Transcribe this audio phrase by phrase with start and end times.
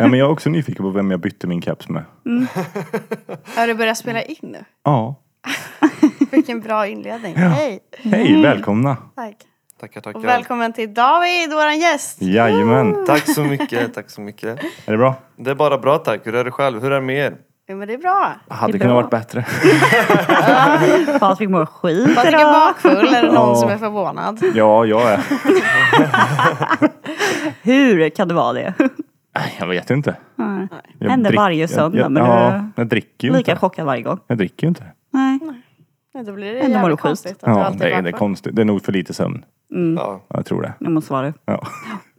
[0.00, 2.04] Ja, men jag är också nyfiken på vem jag bytte min caps med.
[3.56, 4.64] Har du börjat spela in nu?
[4.84, 5.14] Ja.
[6.30, 7.36] Vilken bra inledning.
[7.36, 7.80] Hej!
[7.98, 8.96] Hej, välkomna.
[9.16, 9.34] Tack.
[9.80, 10.20] Tackar, Och tackar.
[10.20, 12.22] välkommen till David, våran gäst.
[12.22, 13.04] Jajamän.
[13.06, 14.58] Tack så mycket, tack så mycket.
[14.86, 15.14] Är det bra?
[15.36, 16.26] Det är bara bra tack.
[16.26, 16.82] Hur är det själv?
[16.82, 17.36] Hur är det med er?
[17.68, 18.32] Jo men det är bra.
[18.48, 19.44] Hade Det är kunnat varit bättre.
[21.20, 22.52] Patrik mår skit Patrik är idag.
[22.52, 23.54] bakfull, är det någon Ja.
[23.56, 24.40] som är förvånad?
[24.54, 25.20] Ja, jag är.
[27.62, 28.74] Hur kan det vara det?
[29.40, 30.16] Nej, Jag vet inte.
[30.36, 30.68] Nej.
[30.98, 33.60] Jag Händer drick- varje söndag, jag, jag, men ja, du jag dricker ju Lika inte.
[33.60, 34.18] chockad varje gång.
[34.26, 34.84] Jag dricker ju inte.
[35.10, 35.38] Nej.
[36.14, 38.12] Nej, Då blir det Ändå mår du konstigt att du Ja, det, är det är
[38.12, 38.56] konstigt.
[38.56, 39.44] Det är nog för lite sömn.
[39.98, 40.20] Ja.
[40.28, 40.72] Jag tror det.
[40.78, 41.32] Jag måste vara det.
[41.44, 41.66] Ja.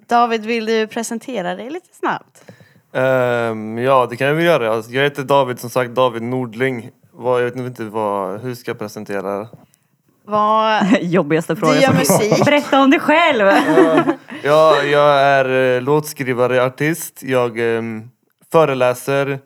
[0.10, 2.52] David, vill du presentera dig lite snabbt?
[2.94, 4.84] Ehm, ja, det kan jag väl göra.
[4.90, 6.90] Jag heter David, som sagt David Nordling.
[7.12, 9.48] Vad, jag vet inte vad, hur ska jag presentera det?
[10.26, 10.84] Vad...
[11.02, 11.76] Jobbigaste Du frågan.
[11.82, 12.46] gör som- musik.
[12.46, 13.46] Berätta om dig själv!
[14.44, 17.24] Ja, jag är eh, låtskrivare, artist.
[17.24, 18.10] Jag ehm,
[18.52, 19.40] föreläser.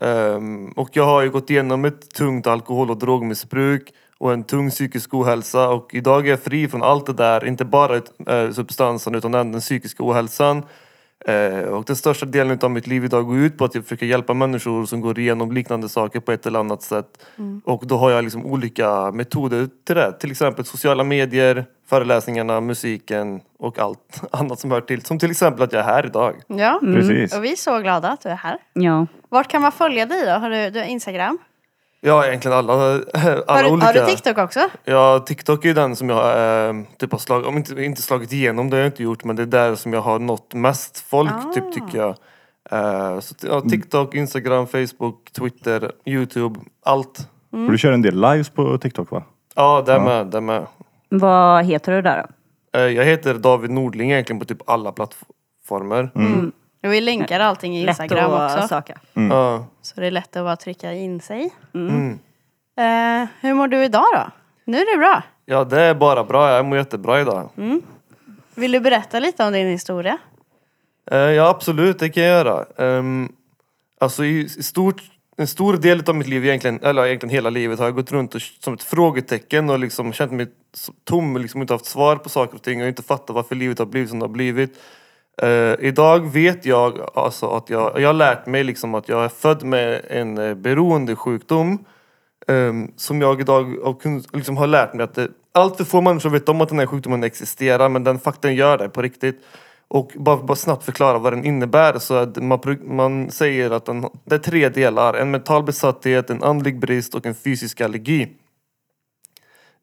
[0.00, 4.70] Ehm, och jag har ju gått igenom ett tungt alkohol och drogmissbruk och en tung
[4.70, 5.68] psykisk ohälsa.
[5.68, 7.46] Och idag är jag fri från allt det där.
[7.46, 10.62] Inte bara eh, substansen utan även den psykiska ohälsan.
[11.26, 14.06] Eh, och den största delen av mitt liv idag går ut på att jag försöker
[14.06, 17.06] hjälpa människor som går igenom liknande saker på ett eller annat sätt.
[17.64, 20.12] Och då har jag liksom olika metoder till det.
[20.12, 25.02] Till exempel sociala medier, föreläsningarna, musiken och allt annat som hör till.
[25.02, 26.34] Som till exempel att jag är här idag.
[26.46, 27.36] Ja, Precis.
[27.36, 28.58] och vi är så glada att du är här.
[28.72, 29.06] Ja.
[29.28, 30.32] Vart kan man följa dig då?
[30.32, 31.38] Har du, du har Instagram?
[32.06, 32.72] Ja, egentligen alla,
[33.14, 33.86] alla Har du, olika.
[33.86, 34.60] har du TikTok också?
[34.84, 38.32] Ja, TikTok är ju den som jag eh, typ har slagit, om inte, inte slagit
[38.32, 40.98] igenom, det har jag inte gjort, men det är där som jag har nått mest
[40.98, 41.52] folk, Ah.
[41.52, 42.14] typ tycker jag.
[42.70, 47.28] Eh, så, ja, TikTok, Instagram, Facebook, Twitter, Youtube, allt.
[47.52, 49.22] Och du kör en del lives på TikTok va?
[49.54, 50.66] Ja, det är med, det är med.
[51.08, 52.24] Vad heter du där
[52.72, 52.78] då?
[52.78, 56.10] Eh, jag heter David Nordling egentligen på typ alla plattformar.
[56.84, 58.68] Och vi länkar allting i Lätt Instagram att också.
[58.68, 58.98] söka.
[59.12, 59.66] Ja.
[59.82, 61.50] Så det är lätt att bara trycka in sig.
[61.74, 62.18] Mm.
[62.78, 64.30] Eh, hur mår du idag då?
[64.64, 65.22] Nu är det bra.
[65.44, 66.50] ja, det är bara bra.
[66.50, 67.48] Jag mår jättebra idag.
[68.54, 70.18] Vill du berätta lite om din historia?
[71.10, 72.64] Eh, ja, absolut, det kan jag göra.
[72.76, 73.32] Um,
[74.00, 75.02] alltså i, i stort,
[75.36, 78.34] en stor del av mitt liv, egentligen, eller egentligen hela livet, har jag gått runt
[78.34, 80.46] och, som ett frågetecken och liksom känt mig
[81.04, 83.86] tom, liksom inte haft svar på saker och ting och inte fattat varför livet har
[83.86, 84.78] blivit som det har blivit.
[85.42, 89.28] Uh, idag vet jag alltså att jag, jag har lärt mig liksom att jag är
[89.28, 91.78] född med en eh, uh, beroendesjukdom.
[92.46, 96.00] Um, ehm, som jag idag har, liksom har lärt mig att det, allt för få
[96.00, 99.40] människor vet om att den här sjukdomen existerar men den faktan gör det på riktigt.
[99.88, 104.06] Och bara, bara snabbt förklara vad den innebär så att man, man säger att den,
[104.24, 105.14] det är tre delar.
[105.14, 108.28] En mental besatthet, en andlig brist och en fysisk allergi.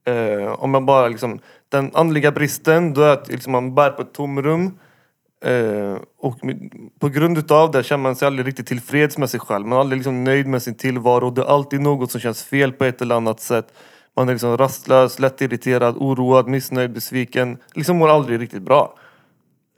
[0.10, 1.40] Uh, om man bara liksom,
[1.70, 4.80] den andliga bristen, då är att liksom man bär på ett tomrum.
[5.46, 6.40] Eh, och
[7.00, 9.68] på grund utav det känner man sig aldrig riktigt tillfreds med sig själv.
[9.68, 11.30] Man är aldrig liksom nöjd med sin tillvaro.
[11.30, 13.74] Det är alltid något som känns fel på ett eller annat sätt.
[14.16, 17.58] Man är liksom rastlös, lättirriterad, oroad, missnöjd, besviken.
[17.74, 18.96] Liksom mår aldrig riktigt bra.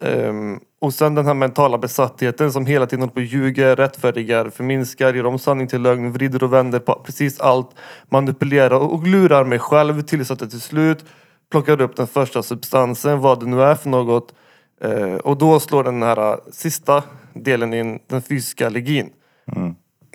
[0.03, 4.50] Ehm, och sen den här mentala besattheten som hela tiden håller på och ljuger, rättfärdigar,
[4.50, 7.69] förminskar, gör om sanning till lögn, vrider och vänder på precis allt.
[8.09, 11.06] Manipulerar och lurar mig själv tills att jag till slut
[11.52, 14.34] plockar upp den första substansen, vad det nu är för något.
[14.83, 19.09] Eh, och då slår den här eh, sista delen in, den fysiska allergin.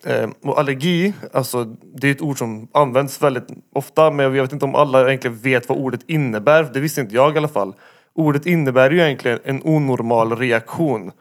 [0.04, 1.64] Eh, och allergi, alltså
[1.94, 5.36] det är ett ord som används väldigt ofta men jag vet inte om alla egentligen
[5.36, 6.70] vet vad ordet innebär.
[6.74, 7.74] Det visste inte jag i alla fall.
[8.14, 11.12] Ordet innebär ju egentligen en onormal reaktion.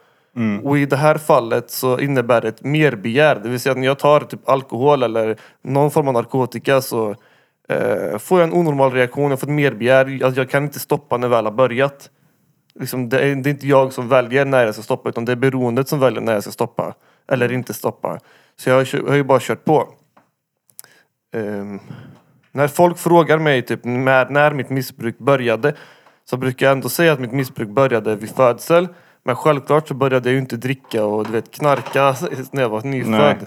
[0.62, 3.40] Och i det här fallet så innebär det ett merbegär.
[3.42, 7.14] Det vill säga att när jag tar typ alkohol eller någon form av narkotika så
[7.68, 9.30] eh, får jag en onormal reaktion.
[9.30, 10.24] Jag får ett merbegär.
[10.24, 12.10] Alltså, jag kan inte stoppa när jag väl har börjat.
[12.80, 15.32] Liksom, det, är, det är inte jag som väljer när jag ska stoppa utan det
[15.32, 16.94] är beroendet som väljer när jag ska stoppa.
[17.28, 18.18] Eller inte stoppa.
[18.56, 19.88] Så jag har, ju bara kört på.
[21.34, 21.80] Ehm,
[22.52, 25.74] när folk frågar mig typ när, när mitt missbruk började
[26.24, 28.88] så brukar jag ändå säga att mitt missbruk började vid födsel.
[29.22, 32.16] Men självklart så började jag ju inte dricka och du vet knarka
[32.52, 33.46] när jag var nyfödd.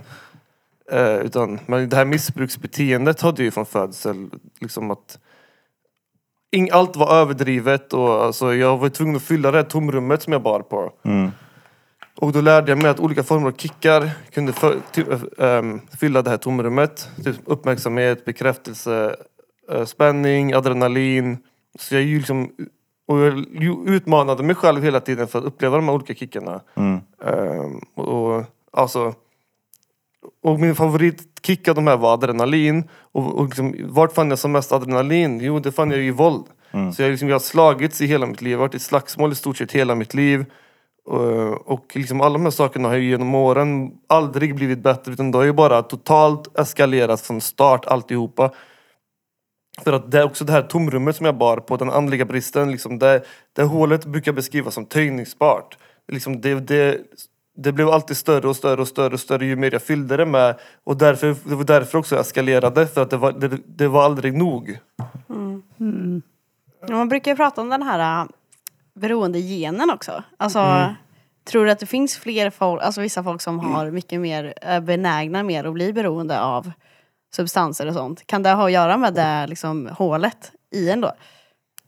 [0.92, 4.30] Eh, utan, men det här missbruksbeteendet hade jag ju från födsel.
[4.60, 5.20] Liksom att
[6.52, 10.34] ing, allt var överdrivet och alltså, jag var tvungen att fylla det här tomrummet som
[10.34, 10.94] jag bar på.
[12.18, 15.04] Och då lärde jag mig att olika former av kickar kunde för, ty,
[15.38, 17.10] ähm, fylla det här tomrummet.
[17.24, 19.16] Typ uppmärksamhet, bekräftelse,
[19.72, 21.38] äh, spänning, adrenalin.
[21.80, 22.50] Så jag ju liksom
[23.08, 23.46] och jag
[23.88, 26.62] utmanade mig själv hela tiden för att uppleva de här olika kickarna.
[27.26, 29.14] Ehm, och, alltså,
[30.44, 32.90] och min favoritkick av de här var adrenalin.
[33.12, 35.40] Och, och liksom, vart fann jag som mest adrenalin?
[35.40, 36.46] Jo, det fann jag ju i våld.
[36.96, 38.58] Så jag, liksom, jag har slagits i hela mitt liv.
[38.58, 40.46] Varit i slagsmål i stort sett hela mitt liv.
[41.06, 45.32] Och, och liksom alla de här sakerna har ju genom åren aldrig blivit bättre utan
[45.32, 48.52] det har ju bara totalt eskalerat från start alltihopa.
[49.84, 52.72] För att det är också det här tomrummet som jag bar på, den andliga bristen,
[52.72, 53.24] liksom det,
[53.54, 55.78] det hålet brukar beskrivas som töjningsbart.
[56.12, 56.98] Liksom det, det,
[57.58, 60.26] det blev alltid större och större och större och större ju mer jag fyllde det
[60.26, 60.60] med.
[60.84, 64.04] Och därför, det var därför också jag eskalerade, för att det var, det, det var
[64.04, 64.80] aldrig nog.
[66.88, 68.30] Ja, Man brukar ju prata om den här äh,
[68.94, 70.24] beroendegenen också.
[70.38, 70.96] Alltså,
[71.46, 75.44] tror du att det finns fler folk, alltså vissa folk som har mycket mer benägna
[75.44, 76.72] mer att bli beroende av
[77.36, 78.28] substanser och sånt?
[78.28, 81.12] Kan det ha att göra med det liksom, hålet i en då?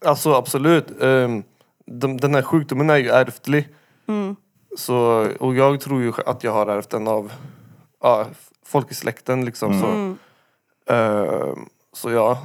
[0.05, 1.01] Alltså absolut.
[1.01, 1.43] Ehm,
[1.85, 3.67] de, den här sjukdomen är ju ärftlig.
[4.77, 7.31] Så, och jag tror ju att jag har ärvt den av
[8.01, 8.25] ja,
[8.65, 9.81] folk i släkten liksom.
[9.81, 10.15] Så,
[10.93, 12.37] Ehm, så ja.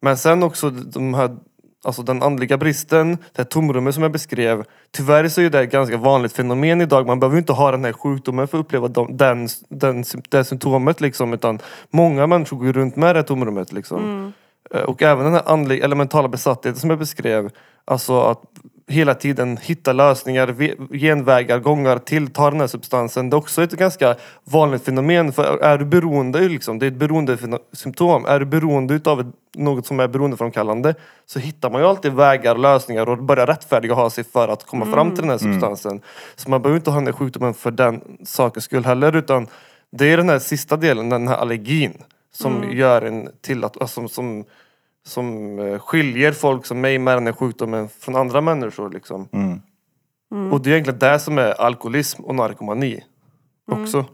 [0.00, 1.36] Men sen också de här,
[1.84, 4.64] alltså den andliga bristen, det här tomrummet som jag beskrev.
[4.90, 7.06] Tyvärr så är det ett ganska vanligt fenomen idag.
[7.06, 11.00] Man behöver inte ha den här sjukdomen för att uppleva de, den, den, det symptomet
[11.00, 11.32] liksom.
[11.32, 11.58] Utan
[11.90, 14.32] många människor går runt med det här tomrummet liksom.
[14.70, 17.50] Eh, Och även den här andliga, eller mentala besattheten som jag beskrev.
[17.84, 18.42] Alltså att
[18.86, 20.54] hela tiden hitta lösningar,
[20.96, 23.30] genvägar, gångar till ta den här substansen.
[23.30, 25.32] Det är också ett ganska vanligt fenomen.
[25.32, 28.24] För är du beroende, liksom, det är ett beroendesymptom.
[28.24, 30.94] Är du beroende utav något som är beroendeframkallande
[31.26, 34.86] så hittar man ju alltid vägar, lösningar och börjar rättfärdiga ha sig för att komma
[34.86, 36.00] fram till den här substansen.
[36.36, 39.46] Så man behöver inte ha den här sjukdomen för den sakens skull heller utan
[39.90, 41.92] det är den här sista delen, den här allergin
[42.34, 44.44] som gör en till att, alltså, som,
[45.06, 48.90] som eh, skiljer folk som mig med den här sjukdomen från andra människor.
[48.90, 49.28] Liksom.
[50.52, 53.04] Och det är egentligen det som är alkoholism och narkomani
[53.70, 54.04] också.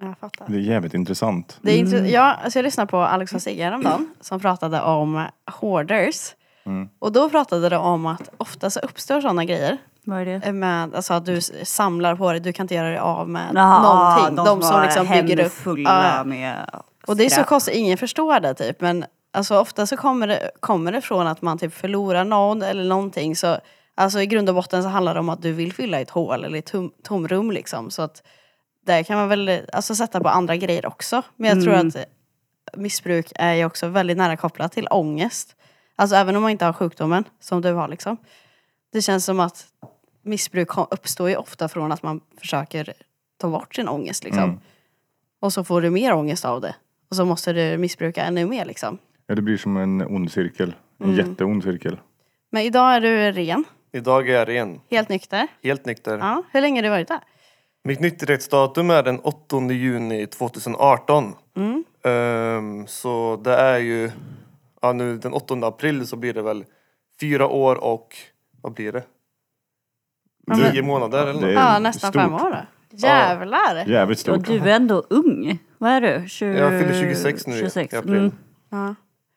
[0.00, 0.46] Jag fattar.
[0.48, 1.58] Det är jävligt intressant.
[1.62, 5.24] Det är intre- ja, alltså jag lyssnade på Alex och Sigge häromdagen som pratade om
[5.60, 6.34] hoarders.
[6.98, 9.78] Och då pratade de om att ofta så uppstår sådana grejer.
[10.04, 10.52] Vad är det?
[10.52, 13.82] Med, alltså att du samlar på det, du kan inte göra dig av med Jaha,
[13.82, 14.44] någonting.
[14.44, 15.52] De, som har liksom bygger upp.
[15.52, 16.70] fulla med
[17.06, 18.80] Och det är så konstigt, ingen förstår det typ.
[18.80, 22.84] Men alltså ofta så kommer det, kommer det från att man typ förlorar någon eller
[22.84, 23.36] någonting.
[23.36, 23.58] Så
[23.94, 26.44] alltså i grund och botten så handlar det om att du vill fylla ett hål
[26.44, 27.90] eller ett tom, tomrum liksom.
[27.90, 28.22] Så att
[28.86, 31.22] där kan man väl alltså, sätta på andra grejer också.
[31.36, 31.96] Men jag tror att
[32.76, 35.56] missbruk är ju också väldigt nära kopplat till ångest.
[35.96, 38.16] Alltså även om man inte har sjukdomen som du har liksom.
[38.92, 39.66] Det känns som att
[40.22, 42.92] missbruk uppstår ju ofta från att man försöker
[43.38, 44.60] ta bort sin ångest liksom.
[45.40, 46.74] Och så får du mer ångest av det.
[47.14, 48.98] Och så måste du missbruka ännu mer liksom.
[49.26, 50.74] Ja, det blir som en ond cirkel.
[50.98, 52.00] En jätteond cirkel.
[52.52, 54.80] Men idag är du ren, Idag är jag ren.
[54.90, 55.46] helt nykter.
[55.62, 56.18] Helt nykter.
[56.18, 57.20] Ja, hur länge har du varit där?
[57.84, 61.32] Mitt nykterhetsdatum är den 8 juni 2018.
[62.04, 64.10] Ehm, så det är ju,
[64.82, 66.64] ja nu den 8 april så blir det väl
[67.20, 68.16] fyra år och,
[68.62, 69.02] vad blir det?
[70.46, 71.44] Ja, men- Tio månader eller Det något.
[71.48, 72.22] är Ja, nästan stort.
[72.22, 72.56] fem år då.
[72.96, 73.84] Jävlar!
[73.86, 74.46] Jävligt Och stort.
[74.46, 75.58] du är ändå ung.
[75.78, 76.28] Vad är du?
[76.28, 76.58] 20...
[76.58, 77.92] Jag fyller 26 nu i- 26.
[77.92, 78.14] i april.
[78.14, 78.32] Mm.
[78.70, 78.94] Ja.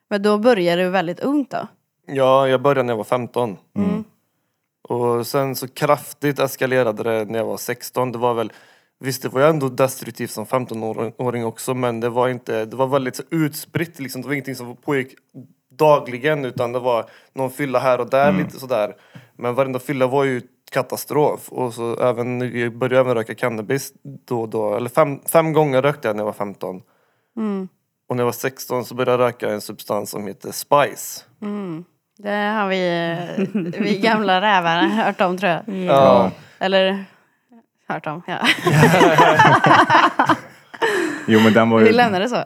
[0.10, 1.68] Men då började du väldigt ungt då?
[2.08, 3.58] Ja, jag började när jag var 15.
[3.78, 4.04] Mm.
[4.90, 8.12] Och sen så kraftigt eskalerade det när jag var 16.
[8.12, 8.52] Det var väl,
[9.00, 12.88] visst det var jag ändå destruktiv som 15-åring också men det var inte, det var
[12.88, 14.22] väldigt så utspritt liksom.
[14.22, 15.16] Det var ingenting som pågick
[15.78, 18.96] dagligen utan det var någon fylla här och där lite sådär.
[19.36, 21.50] Men varenda fylla var ju katastrof.
[21.50, 23.94] Och så även, jag började även röka cannabis
[24.28, 24.76] då och då.
[24.76, 26.82] Eller fem, fem gånger rökte jag när jag var 15.
[28.10, 31.24] Och när jag var 16 så började jag röka en substans som heter Spice.
[32.18, 33.18] Det har vi,
[33.80, 35.64] vi gamla rävar hört om tror jag.
[35.86, 36.32] Ja.
[36.60, 37.06] Eller
[37.88, 38.38] hört om, ja.
[41.28, 41.86] Jo men den var ju...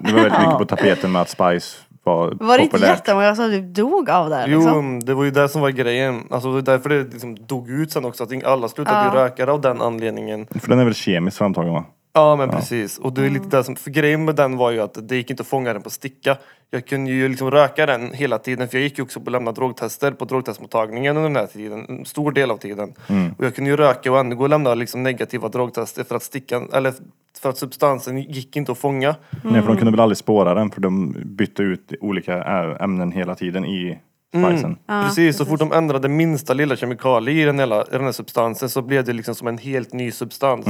[0.01, 2.89] Det var väldigt mycket på tapeten med att Spice var, Var det inte populärt.
[2.97, 4.45] jättemånga som typ dog av det?
[4.47, 4.99] Jo, Liksom?
[4.99, 6.23] det var ju det som var grejen.
[6.31, 8.23] Alltså det var därför det liksom dog ut sen också.
[8.23, 9.13] Att alla slutade Ja.
[9.13, 10.47] ju röka av den anledningen.
[10.59, 11.83] För den är väl kemiskt framtagen va?
[12.13, 12.97] Ja men precis.
[12.97, 13.33] Och det är Mm.
[13.43, 15.73] lite det som, för grejen med den var ju att det gick inte att fånga
[15.73, 16.37] den på sticka.
[16.69, 19.31] Jag kunde ju liksom röka den hela tiden för jag gick ju också på att
[19.31, 21.85] lämna drogtester på drogtestmottagningen under den här tiden.
[21.89, 22.93] En stor del av tiden.
[23.07, 23.31] Mm.
[23.37, 26.23] Och jag kunde ju röka och ändå gå och lämna liksom negativa drogtester för att
[26.23, 26.93] stickan, eller
[27.41, 29.15] för att substansen gick inte att fånga.
[29.43, 32.43] Nej för de kunde väl aldrig spåra den för de bytte ut olika
[32.79, 33.99] ämnen hela tiden i
[34.31, 34.77] spicen.
[34.87, 38.69] precis, så fort de ändrade minsta lilla kemikalie i den, hela, i den här substansen
[38.69, 40.65] så blev det liksom som en helt ny substans.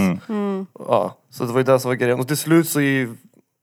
[0.79, 2.19] Ja, så det var ju det som var grejen.
[2.19, 3.09] Och till slut så i,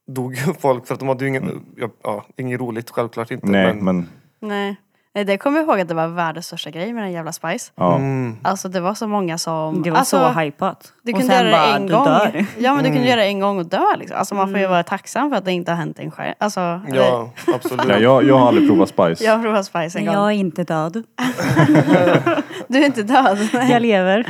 [0.07, 3.47] dog folk för att de hade ju ingen, ja, ja, inget roligt självklart inte.
[3.47, 4.09] Nej men, men
[4.41, 4.77] Nej.
[5.19, 7.73] Nej, det kommer jag ihåg att det var världens största grej med den jävla Spice.
[7.75, 7.95] Ja.
[7.97, 8.37] Mm.
[8.43, 9.83] Alltså det var så många som...
[9.83, 10.93] Det var alltså, så hypat.
[11.03, 12.05] Du kunde göra det en gång.
[12.05, 12.47] dör.
[12.59, 13.09] Ja men du kunde Mm.
[13.09, 14.17] göra det en gång och dö liksom.
[14.19, 16.35] Alltså man får ju vara tacksam för att det inte har hänt en själv.
[16.39, 17.87] Alltså, eller- Ja, absolut.
[17.89, 19.25] Ja, jag, jag har aldrig provat Spice.
[19.25, 20.15] Jag har provat Spice en gång.
[20.15, 21.03] jag är inte död.
[22.69, 23.39] Du är inte död.
[23.53, 24.27] Jag lever.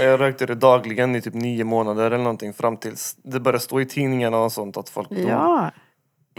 [0.00, 3.80] Jag rökte det dagligen i typ nio månader eller någonting fram tills det började stå
[3.80, 5.28] i tidningarna och sånt att folk dog.
[5.28, 5.70] Ja.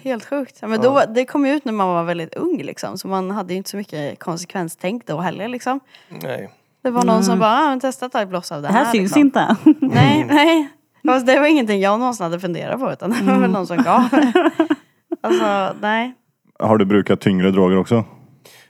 [0.04, 0.58] Helt sjukt.
[0.62, 2.98] Ja, Men då, det kom ju ut när man var väldigt ung liksom.
[2.98, 5.80] Så man hade ju inte så mycket konsekvenstänk då heller liksom.
[6.10, 6.50] Nej.
[6.84, 8.86] Det var någon som bara, ah, testa att ta ett bloss av det Det här
[8.86, 8.92] här.
[8.92, 9.22] syns liksom.
[9.22, 9.56] inte.
[9.96, 10.70] Nej, nej.
[11.08, 13.78] Fast det var ingenting jag någonsin hade funderat på utan det var väl någon som
[13.78, 14.52] gav det.
[15.22, 16.14] Alltså, nej.
[16.60, 18.04] Har du brukat tyngre droger också?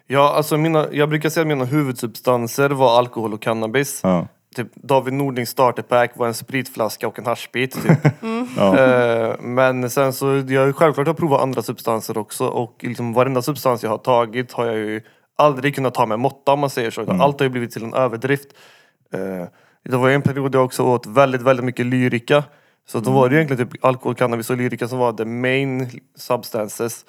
[0.08, 4.00] Ja, alltså mina, jag brukar säga att mina huvudsubstanser var alkohol och cannabis.
[4.04, 4.28] Ja.
[4.56, 7.74] Typ David Nordings starterpack var en spritflaska och en haschbit.
[7.74, 8.00] Typ.
[8.58, 8.78] Ja.
[8.80, 13.84] Eh, men sen så, jag självklart har provat andra substanser också och liksom varenda substans
[13.84, 15.02] jag har tagit har jag ju
[15.36, 17.02] aldrig kunnat ta med måtta om man säger så.
[17.02, 18.48] utan Allt har ju blivit till en överdrift.
[19.14, 19.48] Eh,
[19.84, 22.44] det var ju en period där jag också åt väldigt, väldigt mycket lyrika.
[22.88, 27.06] Så då var det egentligen typ alkohol, cannabis och lyrika som var the main substances.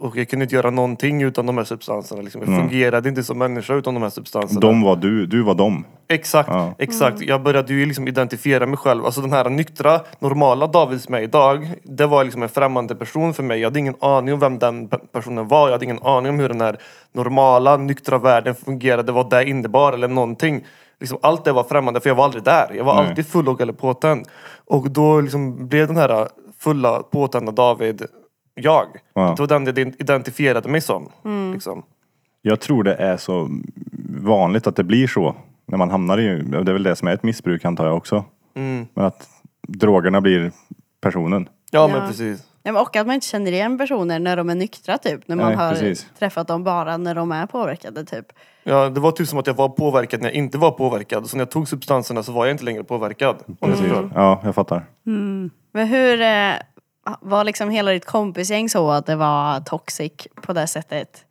[0.00, 2.22] Och jag kunde inte göra någonting utan de här substanserna.
[2.22, 2.40] Liksom.
[2.46, 4.60] Jag fungerade inte som människa utan de här substanserna.
[4.60, 5.84] De var du, du var dem.
[6.08, 6.74] Exakt, Ja.
[6.78, 7.20] exakt.
[7.20, 9.04] Jag började ju liksom identifiera mig själv.
[9.04, 13.34] Alltså den här nyktra, normala David som är idag, det var liksom en främmande person
[13.34, 13.60] för mig.
[13.60, 15.66] Jag hade ingen aning om vem den pe- personen var.
[15.68, 16.76] Jag hade ingen aning om hur den här
[17.12, 20.64] normala, nyktra världen fungerade, vad det innebar eller någonting.
[21.00, 22.70] Liksom allt det var främmande för jag var aldrig där.
[22.76, 23.08] Jag var Nej.
[23.08, 24.28] alltid full och eller påtänd.
[24.66, 28.02] Och då liksom blev den här fulla, påtända David
[28.54, 28.86] jag.
[29.14, 29.34] Ja.
[29.36, 31.08] Det var den jag identifierade mig som.
[31.52, 31.82] Liksom.
[32.42, 33.48] Jag tror det är så
[34.20, 35.36] vanligt att det blir så.
[35.66, 38.24] När man hamnar i, det är väl det som är ett missbruk antar jag också.
[38.54, 38.86] Mm.
[38.94, 39.28] Men att
[39.68, 40.52] drogerna blir
[41.00, 41.48] personen.
[41.70, 41.98] Ja, Ja.
[41.98, 42.46] men precis.
[42.62, 45.28] Ja, men och att man inte känner igen personer när de är nyktra typ.
[45.28, 46.06] När man Nej, har precis.
[46.18, 48.26] träffat dem bara när de är påverkade typ.
[48.62, 51.26] Ja, det var typ som att jag var påverkad när jag inte var påverkad.
[51.30, 53.36] Så när jag tog substanserna så var jag inte längre påverkad.
[53.60, 54.10] Om förstår.
[54.14, 54.84] Ja, jag fattar.
[55.72, 56.52] Men hur eh,
[57.20, 61.24] var liksom hela ditt kompisgäng så att det var toxic på det sättet?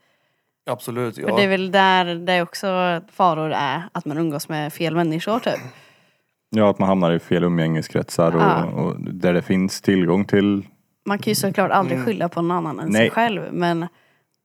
[0.66, 1.36] Absolut, För ja.
[1.36, 5.60] det är väl där det också faror är, att man umgås med fel människor typ.
[6.50, 8.66] Ja, att man hamnar i fel umgängeskretsar och, Ja.
[8.66, 10.66] och där det finns tillgång till
[11.06, 13.10] Man kan ju såklart aldrig skylla på någon annan än sig Nej.
[13.10, 13.42] själv.
[13.52, 13.88] Men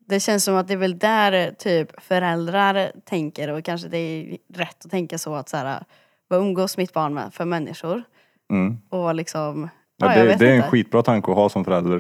[0.08, 4.38] det känns som att det är väl där typ föräldrar tänker och kanske det är
[4.54, 5.84] rätt att tänka så att så här,
[6.28, 8.02] vad umgås mitt barn med för människor?
[8.50, 8.78] Mm.
[8.88, 9.68] Och liksom,
[10.00, 11.98] Ja, det, det är en skitbra tanke att ha som förälder.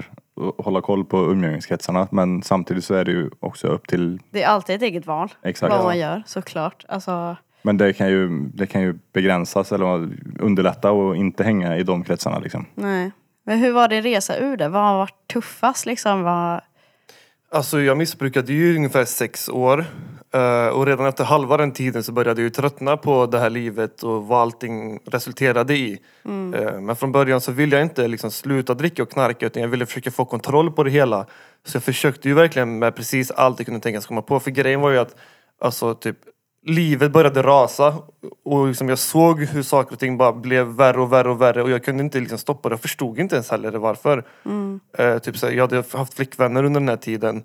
[0.58, 2.08] att Hålla koll på umgängeskretsarna.
[2.10, 5.28] Men samtidigt så är det ju också upp till, Det är alltid ett eget val.
[5.42, 5.72] Exakt.
[5.72, 6.84] Vad man gör såklart.
[6.88, 10.08] Alltså, men det kan ju, det kan ju begränsas eller
[10.40, 12.66] underlätta och inte hänga i de kretsarna liksom.
[12.74, 13.10] nej.
[13.44, 14.68] Men hur var din resa ur det?
[14.68, 16.22] Vad har varit tuffast liksom?
[16.22, 16.60] Vad...
[17.50, 19.84] Alltså jag missbrukade ju ungefär sex år.
[20.34, 23.50] Eh, och redan efter halva den tiden så började jag ju tröttna på det här
[23.50, 25.98] livet och vad allting resulterade i.
[26.54, 29.68] Eh, men från början så ville jag inte liksom sluta dricka och knarka utan jag
[29.68, 31.26] ville försöka få kontroll på det hela.
[31.64, 34.40] Så jag försökte ju verkligen med precis allt jag kunde tänkas komma på.
[34.40, 35.16] För grejen var ju att
[35.60, 36.16] alltså typ
[36.68, 37.94] livet började rasa
[38.44, 41.62] och liksom jag såg hur saker och ting bara blev värre och värre och värre
[41.62, 42.72] och jag kunde inte liksom stoppa det.
[42.72, 44.24] Jag förstod inte ens heller varför.
[44.98, 47.44] Eh, typ så här, jag hade haft flickvänner under den här tiden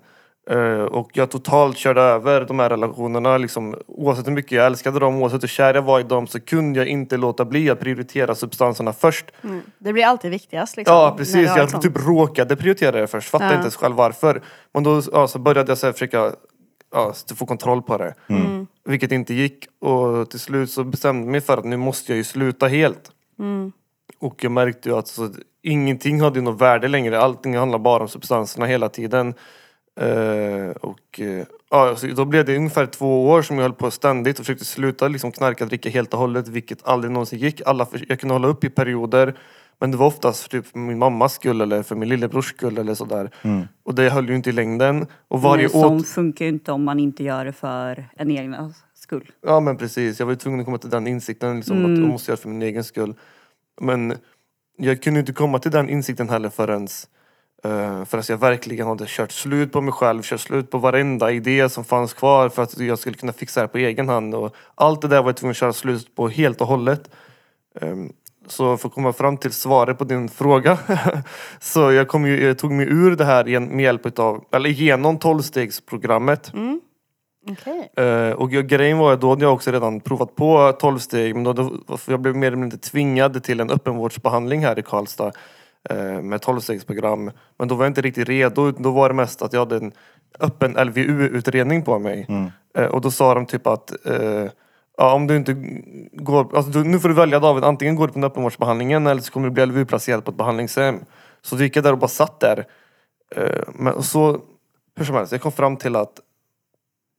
[0.50, 3.38] eh, och jag totalt körde över de här relationerna.
[3.38, 6.40] Liksom, oavsett hur mycket jag älskade dem, oavsett hur kär jag var i dem så
[6.40, 9.26] kunde jag inte låta bli att prioritera substanserna först.
[9.44, 9.62] Mm.
[9.78, 10.94] Det blir alltid viktigast liksom.
[10.96, 11.82] Ja precis, jag sånt.
[11.82, 13.30] typ råkade prioritera det först.
[13.30, 13.54] Fattade Ja.
[13.54, 14.42] inte ens själv varför.
[14.74, 16.32] Men då ja, så började jag så här försöka
[16.92, 18.14] ja, så få kontroll på det.
[18.28, 18.66] Mm.
[18.84, 19.66] Vilket inte gick.
[19.78, 23.12] Och till slut så bestämde jag mig för att nu måste jag ju sluta helt.
[23.38, 23.72] Mm.
[24.18, 25.30] Och jag märkte ju att så,
[25.62, 27.20] ingenting hade något värde längre.
[27.20, 29.34] Allting handlar bara om substanserna hela tiden.
[30.00, 33.90] Eh, och eh, ja, så då blev det ungefär två år som jag höll på
[33.90, 36.48] ständigt och försökte sluta liksom knarka, dricka helt och hållet.
[36.48, 37.60] Vilket aldrig någonsin gick.
[37.66, 39.34] Alla, för- jag kunde hålla upp i perioder.
[39.80, 42.94] Men det var oftast för typ min mammas skull eller för min lillebrors skull eller
[42.94, 43.30] sådär.
[43.82, 45.06] Och det höll ju inte i längden.
[45.28, 45.82] Och varje Men åt...
[45.82, 48.56] sånt funkar ju inte om man inte gör det för en egen
[48.94, 49.30] skull.
[49.46, 52.08] Ja men precis, jag var ju tvungen att komma till den insikten liksom, att jag
[52.08, 53.14] måste göra det för min egen skull.
[53.80, 54.14] Men
[54.76, 56.82] jag kunde inte komma till den insikten heller förrän
[57.66, 61.68] uh, förrän jag verkligen hade kört slut på mig själv, kört slut på varenda idé
[61.68, 64.34] som fanns kvar för att jag skulle kunna fixa det på egen hand.
[64.34, 67.10] Och allt det där var jag tvungen att köra slut på helt och hållet.
[67.80, 68.12] Ehm,
[68.46, 70.78] så för att komma fram till svaret på din fråga.
[71.60, 74.70] så jag, kom ju, jag tog mig ur det här igen- med hjälp av, eller
[74.70, 76.52] genom tolvstegsprogrammet.
[77.50, 77.92] Okej.
[78.06, 81.34] Eh, och jag- grejen var att då hade jag också redan provat på 12 steg
[81.34, 81.70] men då, då,
[82.08, 85.32] jag blev mer eller mindre tvingad till en öppenvårdsbehandling här i Karlstad.
[85.90, 87.30] eh, med 12-stegsprogram.
[87.58, 88.70] Men då var jag inte riktigt redo.
[88.70, 89.92] Då var det mest att jag hade en
[90.40, 92.26] öppen LVU-utredning på mig.
[92.78, 93.92] Eh, och då sa de typ att
[94.96, 95.52] Ja, om du inte
[96.12, 99.22] går, alltså du, nu får du välja David, antingen går du på den öppenvårdsbehandlingen eller
[99.22, 101.04] så kommer du bli LVU-placerad på ett behandlingshem.
[101.42, 102.64] Så då gick jag där och bara satt där.
[103.36, 104.40] Eh, men så,
[104.96, 106.20] hur som helst, jag kom fram till att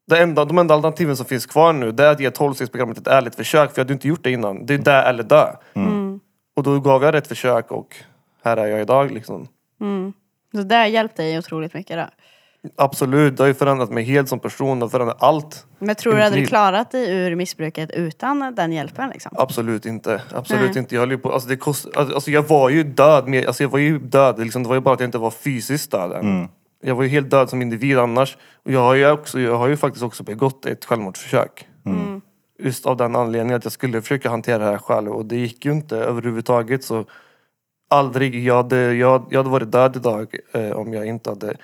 [0.07, 3.07] det enda, de enda alternativen som finns kvar nu det är att ge 12-stegsprogrammet ett
[3.07, 4.65] ärligt försök för jag hade inte gjort det innan.
[4.65, 5.55] Det är det eller dö.
[6.55, 7.95] Och då gav jag det ett försök och
[8.43, 9.47] här är jag idag liksom.
[10.51, 12.24] Så det hjälpte dig otroligt mycket då.
[12.75, 15.65] Absolut, det har ju förändrat mig helt som person och förändrat allt.
[15.79, 16.47] Men tror du hade du liv.
[16.47, 19.31] klarat dig ur missbruket utan den hjälpen liksom?
[19.37, 20.21] Absolut inte.
[20.33, 20.77] Absolut Nej.
[20.77, 20.95] inte.
[20.95, 23.27] Jag höll ju på, alltså, det kost, alltså jag var ju död.
[23.27, 24.39] Med, alltså jag var ju död.
[24.39, 26.47] Liksom, det var ju bara att jag inte var fysiskt död än.
[26.83, 28.37] Jag var ju helt död som individ annars.
[28.65, 31.67] Och jag har ju, också, jag har ju faktiskt också begått ett självmordsförsök.
[32.59, 35.65] Just av den anledningen att jag skulle försöka hantera det här själv och det gick
[35.65, 36.83] ju inte överhuvudtaget.
[36.83, 37.05] Så
[37.89, 41.57] aldrig, jag hade, jag, jag hade varit död idag eh, om jag inte hade...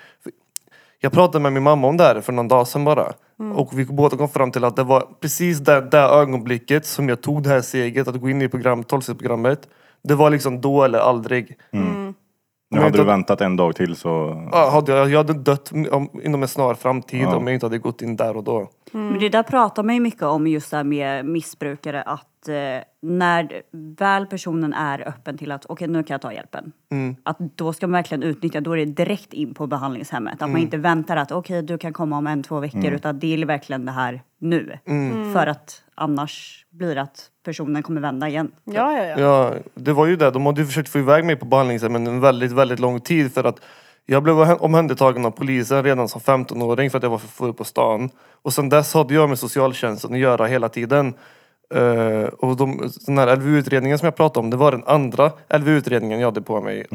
[1.04, 3.12] Jag pratade med min mamma om det här för någon dag sedan bara.
[3.54, 7.20] Och vi båda kom fram till att det var precis det, det ögonblicket som jag
[7.20, 9.02] tog det här steget att gå in i program, 12
[10.02, 11.58] Det var liksom då eller aldrig.
[12.70, 14.42] Nu hade du väntat en dag till så...
[14.52, 17.36] Ja, hade jag, jag hade dött om, inom en snar framtid Ja.
[17.36, 18.68] om jag inte hade gått in där och då.
[18.92, 22.26] Men det där pratar man ju mycket om just det här med missbrukare att
[23.02, 26.72] när väl personen är öppen till att okej nu kan jag ta hjälpen.
[27.22, 30.42] Att då ska man verkligen utnyttja, då är det direkt in på behandlingshemmet.
[30.42, 33.42] Att man inte väntar att okej du kan komma om en, två veckor utan det
[33.42, 34.78] är verkligen det här nu.
[35.32, 38.50] För att annars blir det att personen kommer vända igen.
[38.64, 39.18] Ja, ja, ja.
[39.18, 40.30] Ja, det var ju det.
[40.30, 43.44] De hade ju försökt få iväg mig på behandlingshemmet en väldigt, väldigt lång tid för
[43.44, 43.60] att
[44.06, 47.64] jag blev omhändertagen av polisen redan som 15-åring för att jag var för full på
[47.64, 48.10] stan.
[48.42, 51.14] Och sen dess hade jag med socialtjänsten att göra hela tiden.
[51.74, 56.20] Eh, och de, den här LVU-utredningen som jag pratade om, det var den andra LVU-utredningen
[56.20, 56.86] jag hade på mig.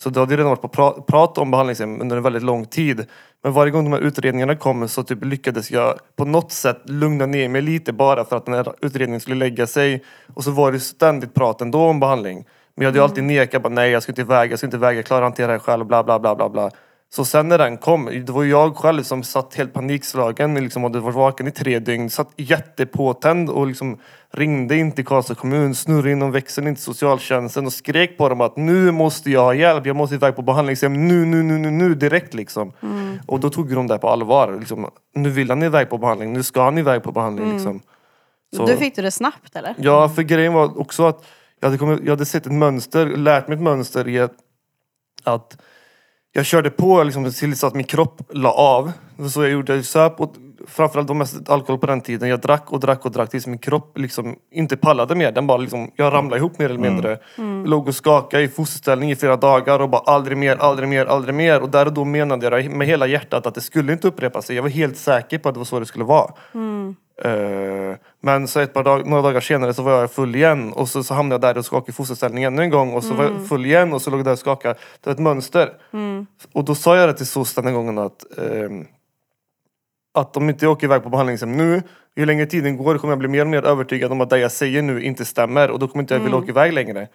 [0.00, 2.64] Så det hade ju redan varit på pra- prat om behandlingshem under en väldigt lång
[2.66, 3.06] tid.
[3.42, 7.26] Men varje gång de här utredningarna kom så typ lyckades jag på något sätt lugna
[7.26, 10.04] ner mig lite bara för att den här utredningen skulle lägga sig.
[10.34, 12.44] Och så var det ständigt prat ändå om behandling.
[12.74, 14.76] Men jag hade ju alltid nekat, bara, nej jag ska inte iväg, jag ska inte
[14.76, 16.70] iväg, jag klarar att hantera det själv, bla bla bla bla bla.
[17.10, 20.82] Så sen när den kom, det var ju jag själv som satt helt panikslagen liksom,
[20.82, 22.10] hade varit vaken i tre dygn.
[22.10, 23.98] Satt jättepåtänd och liksom
[24.32, 28.40] ringde in till Karlstad kommun, snurrade inom växeln in till socialtjänsten och skrek på dem
[28.40, 31.70] att nu måste jag ha hjälp, jag måste iväg på behandlingshem nu, nu, nu, nu,
[31.70, 32.72] nu direkt liksom.
[33.26, 34.56] Och då tog de det på allvar.
[34.58, 37.80] Liksom, nu vill han iväg på behandling, nu ska han iväg på behandling liksom.
[38.56, 39.74] Så- Du fick du det snabbt eller?
[39.78, 41.24] Ja, för grejen var också att
[41.60, 44.32] jag hade, kommit, jag hade sett ett mönster, lärt mig ett mönster i att,
[45.24, 45.58] att
[46.32, 48.92] jag körde på liksom, tills att min kropp la av.
[49.30, 49.74] Så jag gjorde.
[49.74, 50.34] Jag söp och
[50.68, 52.28] framförallt var mest alkohol på den tiden.
[52.28, 55.32] Jag drack och drack och drack tills min kropp liksom inte pallade mer.
[55.32, 57.18] Den bara liksom, jag ramlade ihop mer eller mindre.
[57.64, 61.34] Låg och skakade i fosterställning i flera dagar och bara aldrig mer, aldrig mer, aldrig
[61.34, 61.60] mer.
[61.60, 64.56] Och där och då menade jag med hela hjärtat att det skulle inte upprepa sig.
[64.56, 66.30] Jag var helt säker på att det var så det skulle vara.
[67.22, 70.88] Eh, men så ett par dag, några dagar senare så var jag full igen och
[70.88, 73.24] så, så hamnade jag där och skakade i fosterställning ännu en gång och så var
[73.24, 74.74] jag full igen och så låg jag där och skakade.
[74.74, 75.72] Det var ett mönster.
[76.52, 78.86] Och då sa jag det till SOS den gången att ehm,
[80.14, 81.82] att om inte jag åker iväg på behandlingshem nu,
[82.16, 84.52] ju längre tiden går kommer jag bli mer och mer övertygad om att det jag
[84.52, 87.08] säger nu inte stämmer och då kommer inte jag vilja åka iväg längre.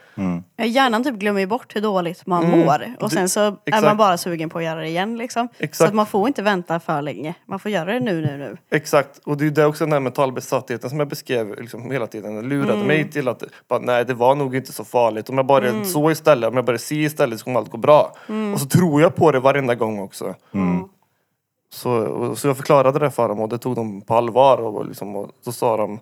[0.56, 3.98] Ja, Hjärnan typ glömmer ju bort hur dåligt man mår och sen så är man
[3.98, 5.48] bara sugen på att göra det igen liksom.
[5.72, 7.36] Så att man får inte vänta för länge.
[7.46, 8.58] Man får göra det nu, nu, nu.
[8.78, 12.08] Exakt, och det är ju det också den här mentalbesattheten som jag beskrev liksom, hela
[12.08, 12.36] tiden.
[12.36, 15.30] Den lurade mig till att bara, nej det var nog inte så farligt.
[15.30, 18.16] Om jag bara så istället, om jag bara se istället så kommer allt gå bra.
[18.54, 20.36] Och så tror jag på det varenda gång också.
[21.74, 24.58] Så, så jag förklarade det för dem och det tog de på allvar.
[24.58, 26.00] Och, liksom, och så sa de,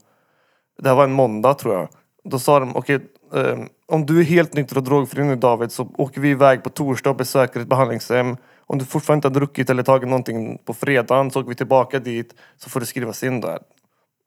[0.82, 1.88] det här var en måndag tror jag.
[2.24, 3.00] Då sa de, okej,
[3.34, 6.70] eh, om du är helt nykter och drogfri nu David så åker vi iväg på
[6.70, 8.38] torsdag och besöker ett behandlingshem.
[8.60, 12.00] Om du fortfarande inte har druckit eller tagit någonting på fredagen så åker vi tillbaka
[12.00, 13.60] dit så får du skrivas in där.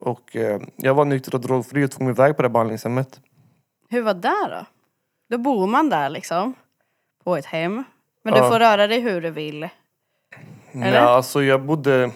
[0.00, 3.20] Och eh, jag var nykter och drogfri och tog mig iväg på det behandlingshemmet.
[3.88, 4.66] Hur var det då?
[5.30, 6.54] Då bor man där liksom.
[7.24, 7.85] På ett hem.
[8.24, 8.50] Men du Ja.
[8.50, 9.68] får röra dig hur du vill.
[10.82, 11.00] Eller?
[11.00, 12.10] Ja, alltså jag bodde...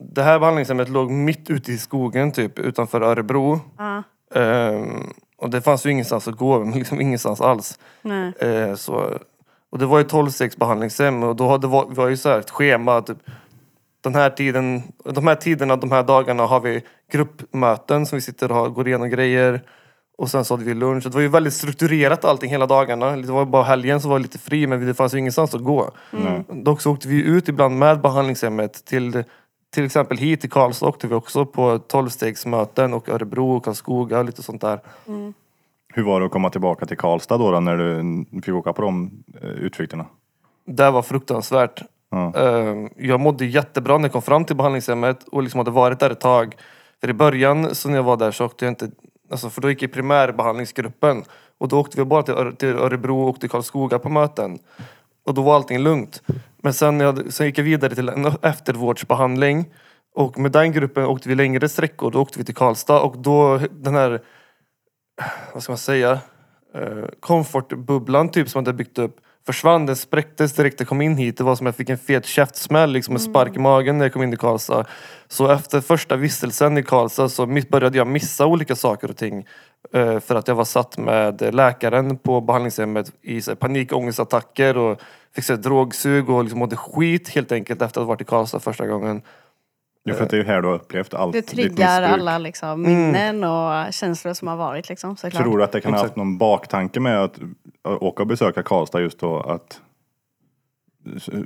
[0.00, 3.60] Det här behandlingshemmet låg mitt ute i skogen typ utanför Örebro.
[3.78, 4.02] Ja.
[4.34, 7.78] Ehm, och det fanns ju ingenstans att gå, liksom ingenstans alls.
[8.02, 8.32] Nej.
[8.38, 9.18] Eh, så,
[9.70, 12.38] och det var ju 12 behandlingshem och då hade, var, vi var ju så här
[12.38, 13.02] ett schema.
[13.02, 13.18] Typ,
[14.00, 18.50] den här tiden, de här tiderna, de här dagarna har vi gruppmöten som vi sitter
[18.50, 19.62] och har, går igenom grejer.
[20.18, 21.04] Och sen så hade vi lunch.
[21.04, 23.16] Det var ju väldigt strukturerat allting hela dagarna.
[23.16, 25.90] Det var bara helgen som var lite fri men det fanns ju ingenstans att gå.
[26.48, 29.24] Dock så åkte vi ut ibland med behandlingshemmet till
[29.74, 34.24] till exempel hit till Karlstad åkte vi också på 12-stegsmöten och Örebro och Karlskoga och
[34.24, 34.80] lite sånt där.
[35.94, 38.82] Hur var det att komma tillbaka till Karlstad då, då när du fick åka på
[38.82, 39.10] de
[39.42, 40.06] eh, utflykterna?
[40.66, 41.82] Det var fruktansvärt.
[42.36, 46.10] Eh, Jag mådde jättebra när jag kom fram till behandlingshemmet och liksom hade varit där
[46.10, 46.56] ett tag.
[47.00, 48.90] För i början så när jag var där så åkte jag inte,
[49.34, 51.24] alltså för då gick jag i primärbehandlingsgruppen.
[51.58, 54.58] Och då åkte vi bara till, Öre- till Örebro och till Karlskoga på möten.
[55.26, 56.22] Och då var allting lugnt.
[56.62, 59.64] Men sen, jag, sen gick jag vidare till en eftervårdsbehandling.
[60.14, 62.10] Och med den gruppen åkte vi längre sträckor.
[62.10, 64.22] Då åkte vi till Karlstad och då den här,
[65.52, 66.12] vad ska man säga,
[66.74, 69.86] eh, komfortbubblan typ som hade byggt upp försvann.
[69.86, 71.38] Den spräcktes direkt jag kom in hit.
[71.38, 74.12] Det var som jag fick en fet käftsmäll, liksom en spark i magen när jag
[74.12, 74.84] kom in i Karlstad.
[75.28, 79.46] Så efter första vistelsen i Karlstad så började jag missa olika saker och ting.
[79.92, 85.00] eh, För att jag var satt med läkaren på behandlingshemmet i panikångestattacker och
[85.34, 88.24] fick så här, drogsug och liksom mådde skit helt enkelt efter att ha varit i
[88.24, 89.22] Karlstad första gången.
[90.04, 92.82] Jo, för att det är ju här du har upplevt allt ditt triggar alla liksom,
[92.82, 95.42] minnen och känslor som har varit liksom, såklart.
[95.42, 97.38] Tror du att det kan ha haft någon baktanke med att
[97.84, 99.40] åka och besöka Karlstad just då?
[99.40, 99.80] Att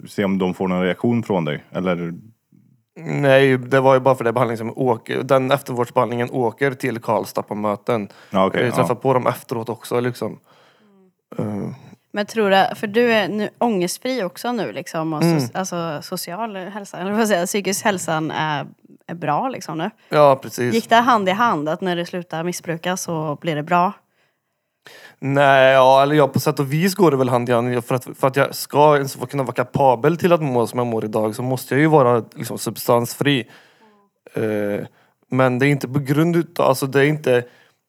[0.09, 1.65] se om de får någon reaktion från dig?
[1.71, 2.15] Eller
[3.01, 7.55] Nej, det var ju bara för det behandlingshemmet åker, den eftervårdsbehandlingen åker till Karlstad på
[7.55, 8.09] möten.
[8.31, 9.01] Ja, okej, jag träffar ja.
[9.01, 10.39] på dem efteråt också liksom.
[11.39, 11.69] Eh,
[12.19, 15.41] Men tror du, för du är nu ångestfri också nu liksom, och Mm.
[15.41, 18.67] so, alltså social hälsa, eller vad säger jag, psykisk hälsan är,
[19.07, 19.91] är bra liksom nu.
[20.09, 20.75] ja, precis.
[20.75, 23.93] Gick det hand i hand att när du slutar missbruka så blir det bra?
[25.19, 27.85] Nej, ja, eller ja, på sätt och vis går det väl hand i hand.
[27.85, 30.79] För att, för att jag ska ens få kunna vara kapabel till att må som
[30.79, 33.49] jag mår idag så måste jag ju vara liksom, substansfri.
[34.35, 34.87] Eh,
[35.31, 37.45] men det är inte på grund utav, alltså det är inte,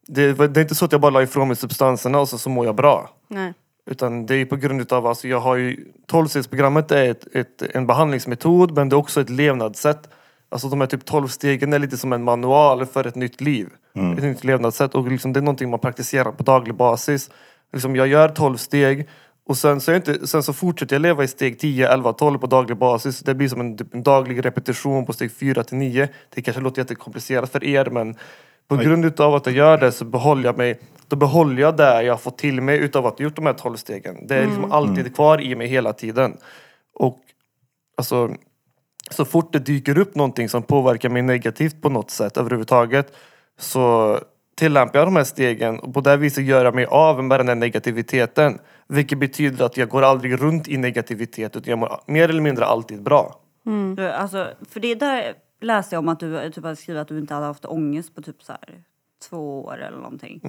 [0.08, 2.50] det, det är inte så att jag bara la ifrån mig substanserna och så, så
[2.50, 3.10] mår jag bra.
[3.28, 3.54] Nej.
[3.86, 7.88] Utan det är på grund utav, alltså jag har ju, 12-stegsprogrammet är ett, ett, en
[7.88, 10.10] behandlingsmetod men det är också ett levnadssätt.
[10.50, 13.70] Alltså de här typ 12 stegen är lite som en manual för ett nytt liv.
[14.18, 17.30] Ett nytt levnadssätt och liksom det är någonting man praktiserar på daglig basis.
[17.74, 19.08] Liksom jag gör 12 steg
[19.50, 22.48] och sen så, inte, sen så fortsätter jag leva i steg 10, 11, 12 på
[22.48, 23.20] daglig basis.
[23.20, 26.08] Det blir som en, typ en daglig repetition på steg 4 till 9.
[26.30, 28.16] Det kanske låter jättekomplicerat för er men
[28.70, 30.80] på grund utav att jag gör det så behåller jag mig
[31.10, 33.54] då behåller jag det jag har fått till mig utav att ha gjort de här
[33.54, 34.28] 12 stegen.
[34.28, 36.38] Det är liksom alltid kvar i mig hela tiden.
[36.94, 37.20] Och
[37.98, 38.36] alltså
[39.12, 43.14] så fort det dyker upp någonting som påverkar mig negativt på något sätt överhuvudtaget
[43.60, 44.18] så
[44.58, 47.48] tillämpar jag de här stegen och på det viset gör jag mig av med den
[47.48, 48.60] här negativiteten.
[48.88, 52.66] Vilket betyder att jag går aldrig runt i negativitet utan jag mår mer eller mindre
[52.66, 53.40] alltid bra.
[53.96, 57.20] Du, alltså, för det där läste jag om att du typ hade skrivit att du
[57.20, 58.84] inte hade haft ångest på typ så här
[59.30, 60.42] två år eller någonting.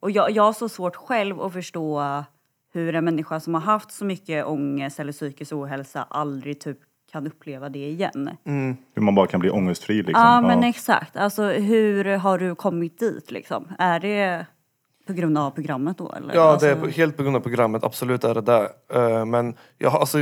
[0.00, 2.02] Och jag, jag har så svårt själv att förstå
[2.72, 6.78] hur en människa som har haft så mycket ångest eller psykisk ohälsa aldrig typ
[7.12, 8.30] kan uppleva det igen.
[8.94, 10.22] hur man bara kan bli ångestfri liksom.
[10.22, 11.16] Ja, men exakt.
[11.16, 13.68] Alltså hur har du kommit dit liksom?
[13.78, 14.46] Är det
[15.06, 16.34] på grund av programmet då eller?
[16.34, 17.84] Ja, alltså, det är på- helt på grund av programmet.
[17.84, 18.68] Absolut är det det.
[18.94, 20.18] Eh, Men jag, har- alltså,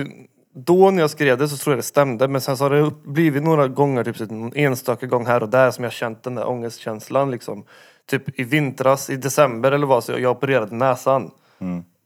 [0.57, 2.29] då när jag skrev det så tror jag det stämde.
[2.29, 5.49] Men sen så har det upp- blivit några gånger, typ någon enstaka gång här och
[5.49, 7.31] där som jag känt den där ångestkänslan.
[7.31, 7.65] Liksom.
[8.11, 11.31] Typ i vintras, i december eller vad, så jag, jag opererade näsan.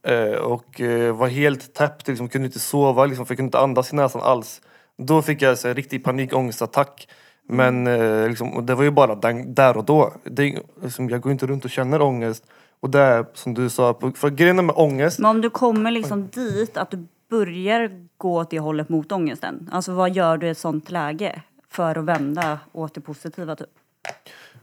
[0.06, 3.58] Eh, och eh, var helt täppt, liksom, kunde inte sova, liksom, för jag kunde inte
[3.58, 4.60] andas i näsan alls.
[4.98, 7.08] Då fick jag så, här, riktig panikångestattack.
[7.48, 10.12] Men eh, liksom, och det var ju bara den, där och då.
[10.24, 12.44] Det, liksom, jag går inte runt och känner ångest.
[12.80, 15.18] Och det är som du sa, på- för grejen med ångest.
[15.18, 19.70] Men om du kommer liksom dit, att du börjar gå åt det hållet mot ångesten.
[19.72, 23.68] Alltså vad gör du i ett sånt läge för att vända åt det positiva typ?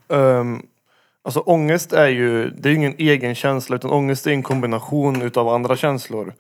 [0.08, 0.66] Um,
[1.24, 5.48] alltså ångest är ju, det är ingen egen känsla utan ångest är en kombination utav
[5.48, 6.34] andra känslor.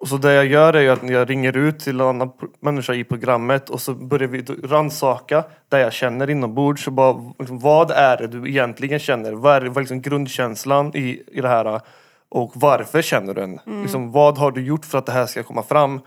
[0.00, 2.94] Och så det jag gör är ju att jag ringer ut till en annan människa
[2.94, 6.84] i programmet och så börjar vi rannsaka det jag känner inombords.
[6.84, 9.32] Så bara, liksom, vad är det du egentligen känner?
[9.32, 11.80] Vad är, vad är liksom grundkänslan i, i det här?
[12.34, 13.60] Och varför känner du den?
[13.82, 16.00] Liksom, vad har du gjort för att det här ska komma fram?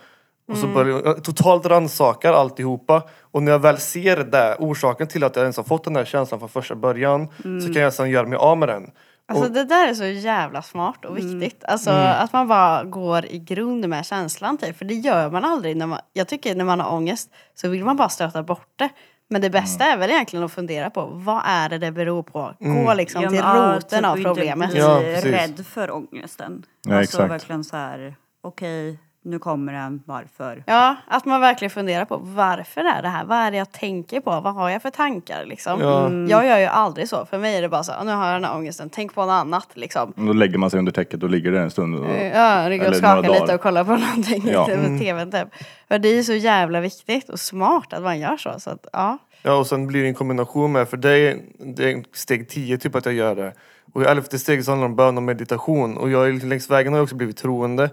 [0.52, 3.04] Och så börjar jag totalt rannsakar alltihopa.
[3.22, 6.06] Och när jag väl ser det, orsaken till att jag ens har fått den här
[6.06, 7.28] känslan från första början,
[7.68, 8.92] så kan jag sedan göra mig av med den.
[9.28, 11.64] Alltså Och- det där är så jävla smart och viktigt.
[11.64, 14.78] Alltså att man bara går i grund med känslan typ.
[14.78, 17.86] För det gör man aldrig när man, jag tycker när man har ångest så vill
[17.86, 18.90] man bara stöta bort det.
[19.30, 22.54] Men det bästa är väl egentligen att fundera på vad är det det beror på?
[22.60, 24.72] Gå liksom Ja, till roten typ av inte problemet.
[24.72, 25.32] Bli Ja, precis.
[25.32, 26.64] rädd för ångesten.
[26.88, 27.32] Ja, alltså exakt.
[27.32, 30.64] verkligen så här, okej, nu kommer den, varför?
[30.68, 33.26] Ja, att man verkligen funderar på varför är det här?
[33.26, 34.30] Vad är det jag tänker på?
[34.42, 35.82] Vad har jag för tankar liksom?
[35.82, 36.12] Ja.
[36.12, 37.26] Jag gör ju aldrig så.
[37.26, 39.22] För mig är det bara så här, nu har jag den här ångesten, tänk på
[39.26, 40.14] något annat liksom.
[40.16, 41.96] Då lägger man sig under täcket och ligger där en stund.
[41.96, 43.42] Och, Ja, ligga och Eller skaka några dagar.
[43.42, 44.66] lite och kolla på någonting Ja.
[44.66, 45.48] på tvn typ.
[45.88, 48.60] För det är ju så jävla viktigt och smart att man gör så.
[48.60, 49.18] så att, ja.
[49.42, 51.38] Ja, och sen blir det en kombination med, för det är,
[51.76, 53.54] det är steg 10 typ att jag gör det.
[53.94, 55.98] Och i elfte steget så handlar det om bön och meditation.
[55.98, 57.90] Och jag, är- längs vägen har jag också blivit troende.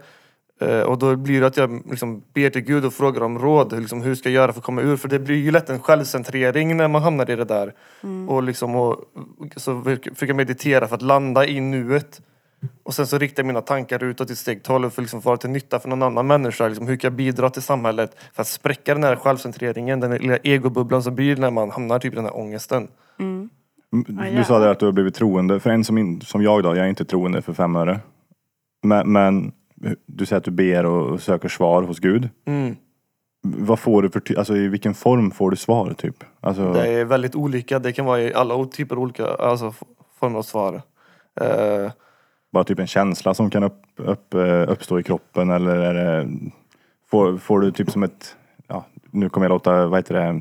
[0.62, 3.80] Eh, och då blir det att jag liksom ber till Gud och frågar om råd.
[3.80, 4.96] Liksom, hur ska jag göra för att komma ur?
[4.96, 7.74] För det blir ju lätt en självcentrering när man hamnar i det där.
[8.28, 8.96] Och liksom, och,
[9.56, 12.20] så försöker jag meditera för att landa i nuet.
[12.82, 15.36] Och sen så riktar jag mina tankar utåt till steg 12 för att liksom vara
[15.36, 16.68] till nytta för någon annan människa.
[16.68, 20.36] Liksom, hur kan jag bidra till samhället för att spräcka den här självcentreringen, den lilla
[20.36, 22.88] egobubblan som blir när man hamnar typ i den här ångesten.
[23.20, 23.50] Mm,
[24.36, 25.60] Du sa det att du har blivit troende.
[25.60, 28.00] För en som, in, som jag då, jag är inte troende för fem öre.
[28.82, 29.52] Men, men
[30.06, 32.28] du säger att du ber och söker svar hos Gud.
[32.46, 32.76] Mm.
[33.44, 36.24] Vad får du för, alltså i vilken form får du svar typ?
[36.40, 37.78] Alltså, Det är väldigt olika.
[37.78, 39.74] Det kan vara i alla typer av olika alltså,
[40.20, 40.82] former av svar.
[41.40, 41.90] Eh,
[42.52, 46.28] bara typ en känsla som kan upp, upp, eh, uppstå i kroppen eller är det,
[47.10, 48.36] får, får du typ som ett,
[48.68, 50.40] ja, nu kommer jag låta, vad heter det,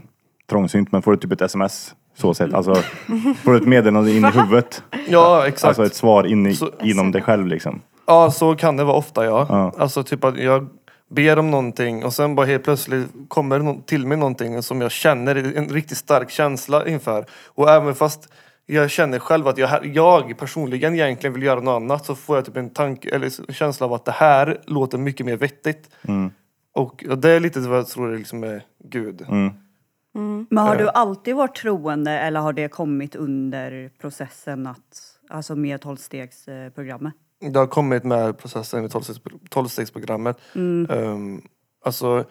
[0.50, 2.76] trångsynt, men får du typ ett sms så sett, alltså
[3.44, 4.84] får du ett meddelande in i huvudet?
[5.08, 5.68] ja, exakt.
[5.68, 7.82] Alltså ett svar in i, Så- inom dig själv liksom.
[8.12, 9.46] Ja, så kan det vara ofta ja.
[9.50, 9.74] Ja.
[9.78, 10.68] Alltså typ att jag
[11.10, 14.92] ber om någonting och sen bara helt plötsligt kommer det till mig någonting som jag
[14.92, 17.26] känner en riktigt stark känsla inför.
[17.48, 18.34] Och även fast
[18.66, 22.46] jag känner själv att jag, jag personligen egentligen vill göra något annat så får jag
[22.46, 25.90] typ en tanke eller en känsla av att det här låter mycket mer vettigt.
[26.08, 26.32] Mm.
[26.74, 29.26] Och och det är lite vad jag tror är liksom är Gud.
[29.30, 30.48] Mm.
[30.50, 35.82] Men har du alltid varit troende eller har det kommit under processen att, alltså med
[35.82, 37.14] tolvstegsprogrammet?
[37.42, 40.36] Det har kommit med processen i 12-stegsprogrammet.
[40.54, 41.42] Um,
[41.86, 42.26] alltså,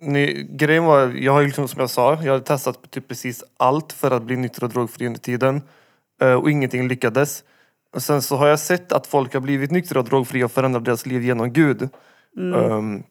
[0.00, 3.44] ni, grejen var, jag har ju liksom som jag sa, jag har testat typ precis
[3.56, 5.62] allt för att bli nykter och drogfri under tiden.
[6.22, 7.44] Eh, och ingenting lyckades.
[7.94, 10.84] Och sen så har jag sett att folk har blivit nyktra och drogfria och förändrat
[10.84, 11.88] deras liv genom Gud.
[12.36, 13.02] Um,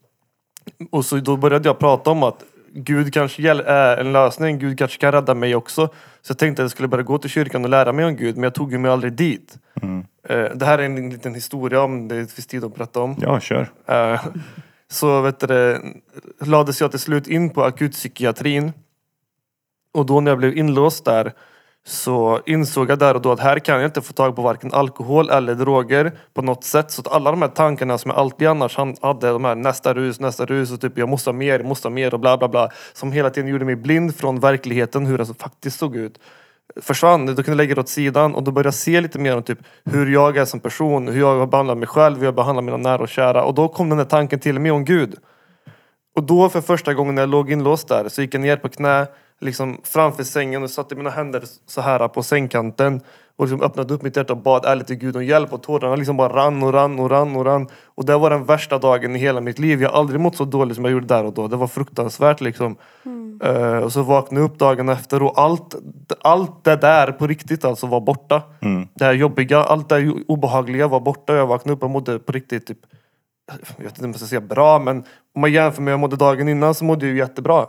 [0.89, 4.97] och så då började jag prata om att Gud kanske är en lösning, Gud kanske
[4.97, 5.87] kan rädda mig också.
[6.21, 8.35] Så jag tänkte att jag skulle börja gå till kyrkan och lära mig om Gud,
[8.35, 9.57] men jag tog ju mig aldrig dit.
[10.29, 13.15] Eh, Det här är en liten historia om det finns tid att berätta om.
[13.21, 13.69] Ja, kör.
[13.87, 14.21] Eh,
[14.87, 15.81] Så vet du,
[16.45, 18.71] lades jag till slut in på akutpsykiatrin.
[19.93, 21.33] Och då när jag blev inlåst där
[21.85, 24.73] så insåg jag där och då att här kan jag inte få tag på varken
[24.73, 26.91] alkohol eller droger på något sätt.
[26.91, 30.19] Så att alla de här tankarna som jag alltid annars hade, de här nästa rus,
[30.19, 32.47] nästa rus och typ jag måste ha mer, jag måste ha mer och bla bla
[32.47, 32.69] bla.
[32.93, 36.19] Som hela tiden gjorde mig blind från verkligheten, hur den faktiskt såg ut
[36.75, 37.25] försvann.
[37.25, 39.43] Då kunde jag lägga det åt sidan och då började jag se lite mer om
[39.43, 42.77] typ hur jag är som person, hur jag behandlar mig själv, hur jag behandlar mina
[42.77, 43.43] nära och kära.
[43.43, 45.15] Och då kom den där tanken till mig om Gud.
[46.15, 48.69] Och då för första gången när jag låg inlåst där så gick jag ner på
[48.69, 49.07] knä
[49.41, 53.01] liksom framför sängen och satte mina händer så här på sängkanten
[53.35, 55.95] och liksom öppnade upp mitt hjärta och bad ärligt till Gud om hjälp och tårarna
[55.95, 57.67] liksom bara rann och rann och rann och rann.
[57.85, 59.81] Och det var den värsta dagen i hela mitt liv.
[59.81, 61.47] Jag har aldrig mått så dåligt som jag gjorde där och då.
[61.47, 62.75] Det var fruktansvärt liksom.
[63.43, 65.75] Eh, och så vaknade jag upp dagen efter och allt,
[66.21, 68.41] allt det där på riktigt alltså var borta.
[68.95, 71.35] Det här jobbiga, allt det här obehagliga var borta.
[71.35, 72.77] Jag vaknade upp och mådde på riktigt typ
[73.77, 74.97] jag vet inte om jag ska säga bra, men
[75.35, 77.67] om man jämför med hur jag mådde dagen innan så mådde jag ju jättebra.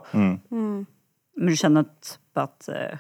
[1.36, 2.98] Men du känner att, att eh,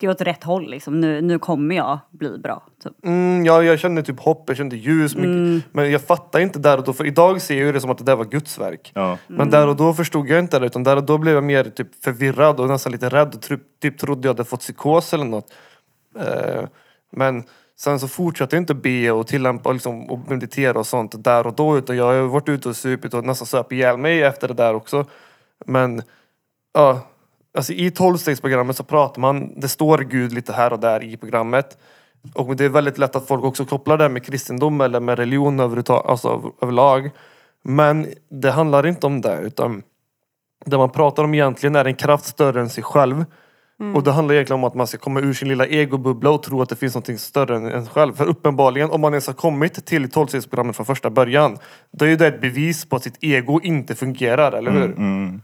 [0.00, 1.00] det är åt rätt håll liksom.
[1.00, 2.62] Nu, nu kommer jag bli bra.
[2.82, 2.92] Typ.
[3.04, 5.14] Mm, ja, jag kände typ hopp, jag kände ljus.
[5.16, 7.98] Mycket, Men jag fattar inte där och då, för idag ser jag det som att
[7.98, 8.92] det där var Guds verk.
[8.94, 9.18] Ja.
[9.26, 11.64] Men där och då förstod jag inte det, utan där och då blev jag mer
[11.64, 13.34] typ förvirrad och nästan lite rädd.
[13.34, 15.52] Och typ, typ trodde jag hade fått psykos eller något.
[16.18, 16.64] Eh,
[17.12, 17.44] men
[17.78, 21.46] sen så fortsatte jag inte be och tillämpa och, liksom, och meditera och sånt där
[21.46, 21.78] och då.
[21.78, 24.74] Utan jag har varit ute och supit och nästan söp ihjäl mig efter det där
[24.74, 25.06] också.
[25.66, 26.02] Men
[26.72, 27.00] ja,
[27.54, 31.78] alltså i tolvstegsprogrammet så pratar man, det står Gud lite här och där i programmet.
[32.34, 35.60] Och det är väldigt lätt att folk också kopplar det med kristendom eller med religion
[35.60, 37.10] alltså överlag.
[37.62, 39.82] Men det handlar inte om det utan
[40.64, 43.24] det man pratar om egentligen är en kraft större än sig själv.
[43.94, 46.62] Och det handlar egentligen om att man ska komma ur sin lilla egobubbla och tro
[46.62, 48.14] att det finns något större än en själv.
[48.14, 51.58] För uppenbarligen, om man ens har kommit till tolvstegsprogrammet från första början,
[51.90, 54.84] då är ju det ett bevis på att sitt ego inte fungerar, eller hur?
[54.84, 55.40] Mm.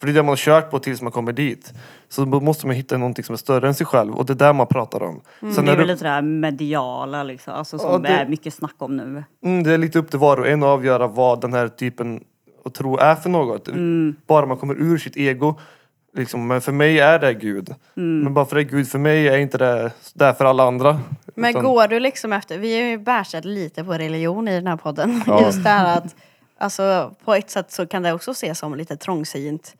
[0.00, 1.72] För det är det man har kört på tills man kommer dit.
[2.08, 4.34] Så då måste man hitta någonting som är större än sig själv och det är
[4.34, 5.20] där man pratar om.
[5.54, 8.28] Sen Det är väl du, lite det här mediala liksom, alltså, som Ja, det- är
[8.28, 9.24] mycket snack om nu.
[9.44, 12.20] mm, det är lite upp till var och en att avgöra vad den här typen
[12.64, 13.68] av tro är för något.
[14.26, 15.58] Bara man kommer ur sitt ego.
[16.16, 17.74] Liksom, men för mig är det Gud.
[17.94, 21.00] Men bara för det är Gud för mig är inte det där för alla andra.
[21.34, 24.66] Men Utan- går du liksom efter, vi har ju bärsat lite på religion i den
[24.66, 25.22] här podden.
[25.26, 25.42] Ja.
[25.46, 26.16] Just det här att,
[26.58, 29.74] alltså på ett sätt så kan det också ses som lite trångsynt.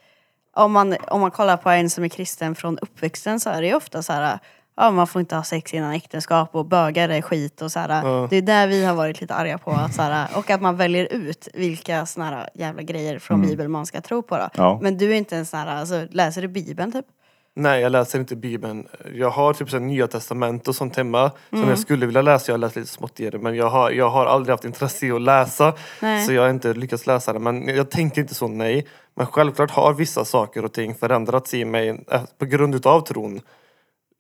[0.54, 3.66] Om man, om man kollar på en som är kristen från uppväxten så är det
[3.66, 4.38] ju ofta så här,
[4.76, 7.88] ja man får inte ha sex innan äktenskap och bögar är skit och så här.
[8.04, 8.26] Ja.
[8.30, 9.70] Det är där vi har varit lite arga på.
[9.70, 13.86] Att, så och att man väljer ut vilka såna här jävla grejer från bibeln man
[13.86, 14.48] ska tro på då.
[14.54, 14.78] Ja.
[14.82, 17.06] Men du är inte en sån här, alltså, läser du bibeln typ?
[17.58, 18.88] Nej, jag läser inte Bibeln.
[19.14, 21.70] Jag har typ så Nya Testament och sånt hemma som Mm.
[21.70, 22.52] jag skulle vilja läsa.
[22.52, 25.06] Jag har läst lite smått i det men jag har, jag har aldrig haft intresse
[25.06, 25.72] i att läsa.
[26.00, 26.24] Nej.
[26.24, 27.38] Så jag har inte lyckats läsa det.
[27.38, 28.86] Men jag tänker inte så, nej.
[29.14, 33.40] Men självklart har vissa saker och ting förändrats i mig eh, på grund utav tron.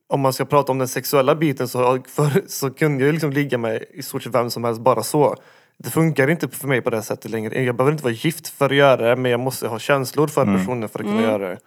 [0.08, 3.58] Om man ska prata om den sexuella biten så, för, så kunde jag liksom ligga
[3.58, 5.36] med i stort sett vem som helst bara så.
[5.78, 7.62] Det funkar inte för mig på det sättet längre.
[7.62, 10.44] Jag behöver inte vara gift för att göra det men jag måste ha känslor för
[10.44, 11.58] personen för att kunna göra det.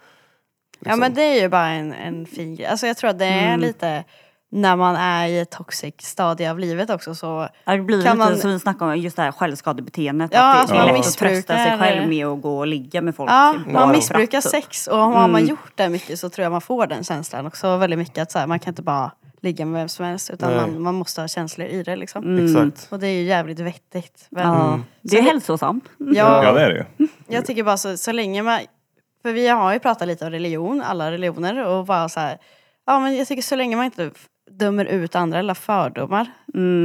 [0.80, 1.00] Ja Liksom.
[1.00, 2.66] men det är ju bara en, en fin grej.
[2.66, 4.04] Alltså jag tror att det är lite
[4.52, 8.18] när man är i ett toxic stadie av livet också så Ja, det blir Kan
[8.18, 10.32] lite man- som vi snackade om, just det här självskadebeteendet.
[10.34, 12.68] Ja, att det, alltså är man lätt att trösta sig själv med att gå och
[12.68, 13.32] ligga med folk.
[13.32, 16.88] Ja, man missbrukar sex och har man gjort det mycket så tror jag man får
[16.88, 19.90] den känslan också väldigt mycket att så här, man kan inte bara ligga med vem
[19.90, 22.46] som helst utan man, man måste ha känslor i det liksom.
[22.46, 22.88] Exakt.
[22.92, 24.28] Och det är ju jävligt vettigt.
[24.30, 25.84] Men Ja, det är hälsosamt.
[25.98, 27.08] jag, Ja det är det ju.
[27.28, 28.60] jag tycker bara så, så länge man,
[29.22, 32.38] för vi har ju pratat lite om religion, alla religioner och bara så här,
[32.86, 34.12] ja men jag tycker så länge man inte
[34.52, 36.32] dömer ut andra eller fördomar.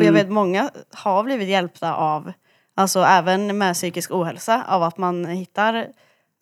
[0.00, 2.32] Och jag vet många har blivit hjälpta av,
[2.76, 5.86] alltså även med psykisk ohälsa, av att man hittar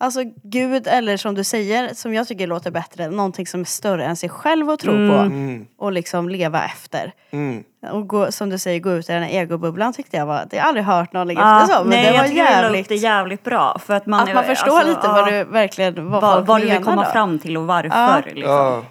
[0.03, 4.05] Alltså Gud eller som du säger, som jag tycker låter bättre, någonting som är större
[4.05, 5.65] än sig själv att tro på Mm.
[5.77, 7.11] och liksom leva efter.
[7.31, 7.63] Mm.
[7.91, 10.57] Och gå, som du säger, gå ut i den här egobubblan tyckte jag var, det
[10.57, 12.95] har jag aldrig hört någon lägga Ja, efter så, men nej, det var jävligt, det
[12.95, 13.79] jävligt bra.
[13.79, 16.65] För att man, att man förstår alltså, lite vad du verkligen, vad, vad, vad du
[16.69, 17.11] vill komma då.
[17.11, 17.97] fram till och varför.
[17.97, 18.21] Ja.
[18.25, 18.51] Liksom.
[18.53, 18.83] Ja.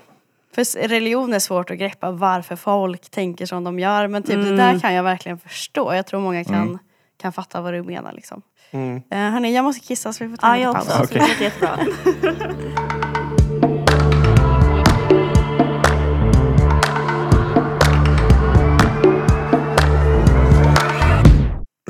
[0.55, 4.09] För religion är svårt att greppa varför folk tänker som de gör.
[4.09, 4.57] Men typ det Mm.
[4.57, 5.95] där kan jag verkligen förstå.
[5.95, 6.79] Jag tror många kan,
[7.17, 8.43] kan fatta vad du menar liksom.
[8.71, 8.97] Mm.
[8.97, 10.99] Uh, hörni, jag måste kissa så vi får ta Ja, en jag liten också.
[10.99, 11.11] paus.
[11.11, 11.79] Det låter jättebra.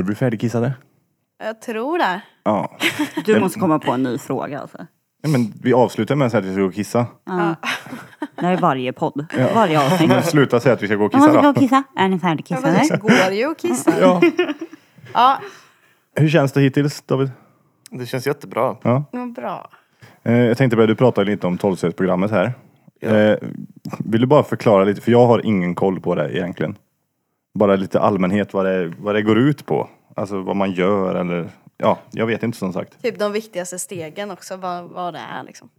[0.00, 0.72] Är du färdigkissade?
[1.44, 2.22] Jag tror det.
[2.44, 2.78] Ja.
[3.24, 4.86] Du måste komma på en ny fråga alltså.
[5.22, 7.06] Ja men vi avslutar med att säga att vi ska gå och kissa.
[7.24, 7.54] Ja.
[8.40, 9.26] Det är varje podd.
[9.54, 10.08] Varje avsnitt.
[10.08, 11.60] Men sluta säga att vi ska gå och Jag måste gå kissa och då.
[11.60, 11.76] kissa.
[11.76, 12.82] Är ni Ja, men färdigkissade?
[12.90, 13.92] det går ju att kissa.
[14.00, 14.20] Ja.
[15.12, 15.38] Ja,
[16.16, 17.30] Hur känns det hittills David?
[17.90, 18.76] Det känns jättebra.
[18.82, 19.04] Ja.
[19.10, 19.70] vad bra.
[20.22, 21.76] Eh, Jag tänkte börja, du pratade lite om 12
[22.30, 22.52] här.
[23.00, 23.08] Ja.
[23.08, 23.36] Eh,
[23.98, 26.76] Vill du bara förklara lite, för jag har ingen koll på det egentligen.
[27.54, 29.88] Bara lite allmänhet vad det, vad det går ut på.
[30.16, 31.48] Alltså vad man gör eller,
[31.82, 33.02] ja, jag vet inte som sagt.
[33.02, 35.70] Typ de viktigaste stegen också, vad, vad det är liksom.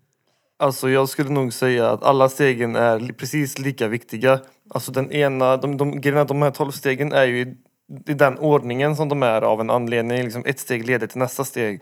[0.59, 4.39] Alltså jag skulle nog säga att alla stegen är precis lika viktiga.
[4.69, 7.55] Alltså den ena, de, de, grejerna, de här tolv stegen är ju i,
[8.07, 10.23] i den ordningen som de är av en anledning.
[10.23, 11.81] Liksom ett steg leder till nästa steg.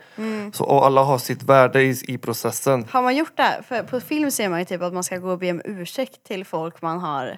[0.52, 2.86] Så och alla har sitt värde i, i processen.
[2.90, 3.62] Har man gjort det?
[3.68, 6.24] För på film ser man ju typ att man ska gå och be om ursäkt
[6.24, 7.36] till folk man har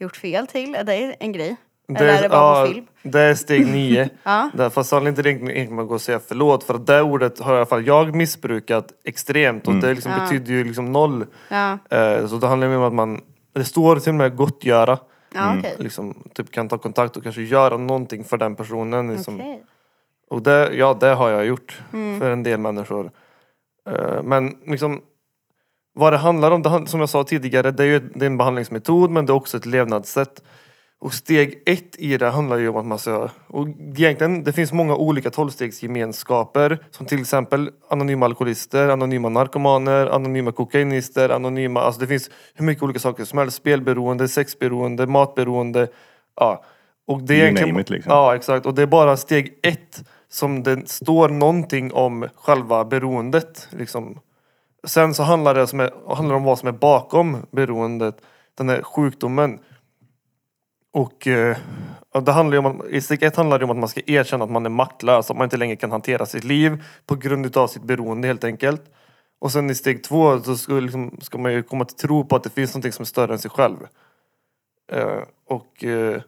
[0.00, 0.74] gjort fel till.
[0.74, 1.56] Är det en grej?
[2.00, 2.86] Eller är det bara ja, på film?
[3.02, 4.08] det är steg nio.
[4.22, 4.50] Ja.
[4.54, 6.64] Där, fast det handlar inte egentligen om att gå och säga förlåt.
[6.64, 9.68] För att det ordet har i alla fall jag missbrukat extremt.
[9.68, 10.18] Och det liksom Ja.
[10.22, 11.26] betyder ju liksom noll.
[11.48, 13.20] Ja, Eh, så det handlar ju om att man,
[13.54, 14.98] det står till och med gottgöra.
[15.34, 15.74] ja okej.
[15.78, 19.08] Liksom, typ kan ta kontakt och kanske göra någonting för den personen.
[19.16, 19.34] Liksom.
[19.34, 19.62] Okej.
[20.30, 23.10] Och det, ja, det har jag gjort för en del människor.
[23.90, 25.00] Eh, men liksom
[25.94, 28.38] vad det handlar om, det, som jag sa tidigare, det är ju det är en
[28.38, 30.42] behandlingsmetod men det är också ett levnadssätt.
[31.02, 34.72] Och steg ett i det handlar ju om att man ska, och egentligen det finns
[34.72, 42.06] många olika tolvstegsgemenskaper som till exempel anonyma alkoholister, anonyma narkomaner, anonyma kokainister, anonyma, alltså det
[42.06, 43.56] finns hur mycket olika saker som helst.
[43.56, 45.88] Spelberoende, sexberoende, matberoende.
[46.36, 46.64] Ja.
[47.06, 48.12] Och det är egentligen- it, liksom.
[48.12, 53.68] Ja exakt och det är bara steg ett som det står någonting om själva beroendet.
[53.70, 54.18] Liksom.
[54.84, 58.16] Sen så handlar det som är, handlar om vad som är bakom beroendet,
[58.58, 59.58] den här sjukdomen.
[60.92, 61.56] Och eh,
[62.24, 64.44] det handlar ju om att, i steg ett handlar det om att man ska erkänna
[64.44, 67.66] att man är maktlös, att man inte längre kan hantera sitt liv på grund av
[67.66, 68.82] sitt beroende helt enkelt.
[69.40, 72.36] Och sen i steg två så ska, liksom, ska man ju komma till tro på
[72.36, 73.76] att det finns någonting som är större än sig själv.
[74.92, 76.22] Eh, och eh,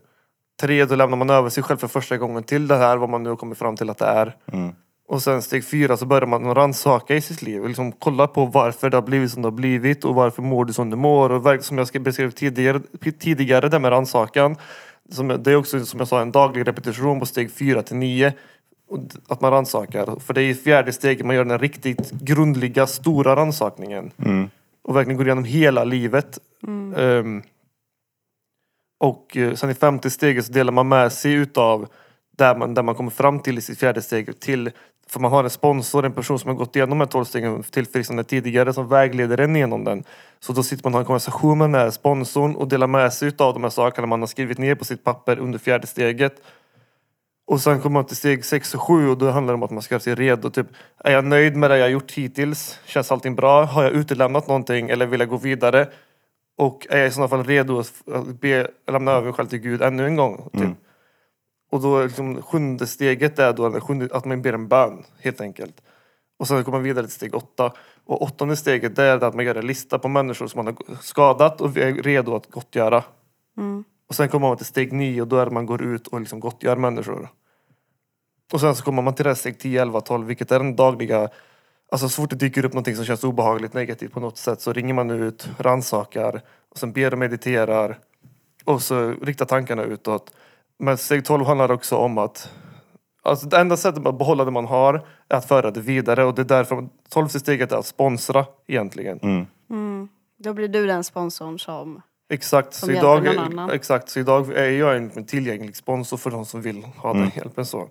[0.61, 3.22] tre, då lämnar man över sig själv för första gången till det här, vad man
[3.22, 4.37] nu har kommit fram till att det är.
[4.53, 4.74] Mm.
[5.09, 7.62] Och sen steg fyra så börjar man rannsaka i sitt liv.
[7.62, 10.64] och Liksom kolla på varför det har blivit som det har blivit och varför mår
[10.64, 11.33] du som du mår.
[11.33, 12.81] Och som jag beskrev tidigare,
[13.19, 14.57] tidigare det med rannsakan.
[15.38, 18.33] Det är också som jag sa en daglig repetition på steg fyra till nio.
[19.29, 20.21] Att man rannsakar.
[20.21, 24.11] För det är i fjärde steget man gör den riktigt grundliga, stora rannsakningen.
[24.19, 24.51] Mm.
[24.83, 26.38] Och verkligen går igenom hela livet.
[26.97, 27.43] Ehm,
[29.01, 31.89] och eh, sen i femte steget så delar man med sig utav
[32.37, 34.70] där man, där man kommer fram till i sitt fjärde steg till
[35.07, 37.62] för man har en sponsor, en person som har gått igenom de här tolv stegen
[37.62, 40.05] tillfrisknande tidigare som vägleder en igenom den.
[40.41, 43.12] Så då sitter man och har en konversation med den här sponsorn och delar med
[43.12, 46.43] sig utav de här sakerna man har skrivit ner på sitt papper under fjärde steget.
[47.47, 49.70] Och sen kommer man till steg 6 och 7 och då handlar det om att
[49.70, 50.51] man ska göra sig redo.
[50.51, 50.66] Typ,
[50.99, 52.78] är jag nöjd med det jag har gjort hittills?
[52.85, 53.64] Känns allting bra?
[53.64, 55.89] Har jag utelämnat någonting eller vill jag gå vidare?
[56.59, 57.93] Och är jag i sådana fall redo att
[58.41, 60.49] be, lämna över mig själv till Gud ännu en gång?
[60.53, 60.70] Typ.
[61.71, 65.83] Och då liksom, sjunde steget är då, sjunde, att man ber en bön helt enkelt.
[66.39, 67.73] Och sen kommer man vidare till steg åtta.
[68.05, 71.61] Och åttonde steget är att man gör en lista på människor som man har skadat
[71.61, 73.05] och är redo att gottgöra.
[74.09, 76.21] Och sen kommer man till steg nio och då är det man går ut och
[76.21, 77.29] liksom gottgör människor.
[78.53, 80.77] Och sen så kommer man till det här steg 10, 11, 12 vilket är den
[80.77, 81.31] dagliga
[81.95, 84.73] Alltså så fort det dyker upp någonting som känns obehagligt negativt på något sätt så
[84.73, 87.99] ringer man ut, rannsakar och sen ber och mediterar
[88.65, 90.35] och så riktar tankarna utåt.
[90.79, 92.51] Men steg 12 handlar också om att
[93.27, 96.35] Alltså det enda sättet att behålla det man har är att föra det vidare och
[96.35, 99.47] det är därför 12 steget är att sponsra egentligen.
[100.39, 102.03] Då blir du den sponsorn som...
[102.33, 103.70] Exakt, Som så idag, någon annan.
[103.70, 107.66] exakt, så idag är jag en tillgänglig sponsor för de som vill ha den hjälpen.
[107.66, 107.89] Så.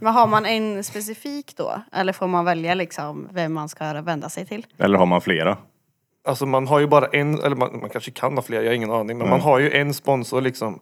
[0.00, 1.82] Men har man en specifik då?
[1.92, 4.66] Eller får man välja liksom vem man ska vända sig till?
[4.78, 5.56] Eller har man flera?
[6.26, 8.74] Alltså man har ju bara en, eller man, man kanske kan ha fler, jag har
[8.74, 9.18] ingen aning.
[9.18, 10.80] Men man har ju en sponsor liksom.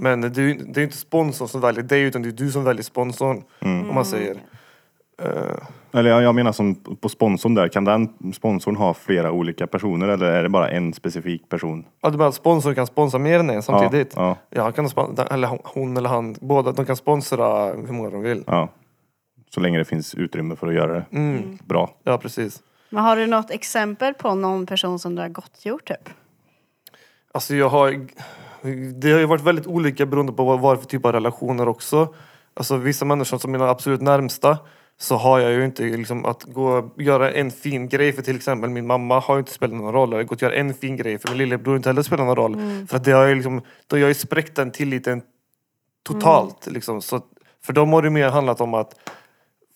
[0.00, 2.32] Men det, är ju- det är ju inte sponsorn som väljer dig utan det är
[2.32, 3.42] du som väljer sponsorn.
[3.60, 4.36] Om man säger.
[5.22, 9.66] Eh, Eller jag, jag menar som på sponsorn där, kan den sponsorn ha flera olika
[9.66, 11.84] personer eller är det bara en specifik person?
[12.00, 14.12] Ja, du menar att sponsorn kan sponsra mer än en samtidigt?
[14.16, 14.86] Ja, Ja, kan
[15.30, 18.44] eller hon- hon eller han, båda, de kan sponsra hur många de vill.
[18.46, 18.68] Ja.
[19.54, 21.04] Så länge det finns utrymme för att göra det
[21.64, 21.90] bra.
[22.04, 22.62] Ja, precis.
[22.90, 26.08] Men har du något exempel på någon person som du har gottgjort typ?
[27.32, 28.06] Alltså jag har...
[29.00, 31.12] Det har ju varit väldigt olika beroende på vad vad det är för typ av
[31.12, 32.14] relationer också.
[32.54, 34.58] Alltså vissa människor som mina absolut närmsta
[34.98, 38.36] så har jag ju inte liksom att gå och göra en fin grej för till
[38.36, 40.12] exempel min mamma har ju inte spelat någon roll.
[40.12, 42.36] Eller gått och göra en fin grej för min lillebror har inte heller spelat någon
[42.36, 42.56] roll.
[42.88, 45.22] För att det har ju liksom, då har jag ju spräckt den tilliten
[46.02, 46.66] totalt.
[46.66, 47.02] Liksom.
[47.02, 47.20] Så
[47.62, 49.10] för dem har det mer handlat om att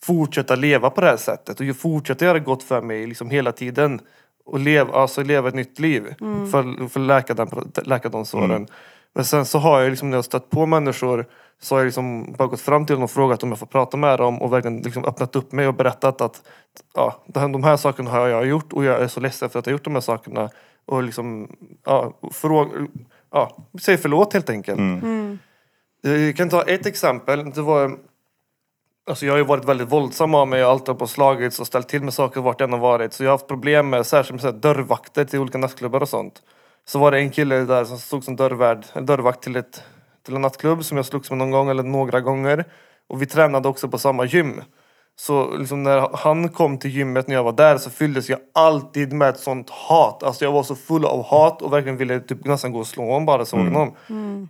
[0.06, 3.52] fortsätta leva på det här sättet och ju fortsätta göra gott för mig liksom hela
[3.52, 4.00] tiden.
[4.46, 6.14] Och leva, alltså leva ett nytt liv
[6.50, 7.48] för, för att läka, den,
[7.84, 8.66] läka de såren.
[9.14, 11.26] Men sen så har jag liksom när jag stött på människor
[11.60, 13.96] så har jag liksom bara gått fram till dem och frågat om jag får prata
[13.96, 16.42] med dem och verkligen liksom öppnat upp mig och berättat att
[16.94, 19.72] ja, de här sakerna har jag gjort och jag är så ledsen för att jag
[19.72, 20.50] har gjort de här sakerna.
[20.86, 22.70] Och liksom, ja, fråga,
[23.32, 24.80] ja, säg förlåt helt enkelt.
[26.00, 27.50] Jag kan ta ett exempel.
[27.50, 27.98] Det var
[29.06, 31.88] Alltså jag har ju varit väldigt våldsam av mig och alltid på slagits och ställt
[31.88, 33.12] till med saker vart jag än har varit.
[33.12, 36.42] Så jag har haft problem med särskilt med dörrvakter till olika nattklubbar och sånt.
[36.86, 39.82] Så var det en kille där som stod som dörrvärd, eller dörrvakt till, ett,
[40.26, 42.64] till en nattklubb som jag slogs med någon gång eller några gånger.
[43.08, 44.60] Och vi tränade också på samma gym.
[45.16, 49.12] Så liksom när han kom till gymmet när jag var där så fylldes jag alltid
[49.12, 50.22] med ett sånt hat.
[50.22, 53.04] Alltså jag var så full av hat och verkligen ville typ nästan gå och slå
[53.06, 53.94] honom bara jag såg honom.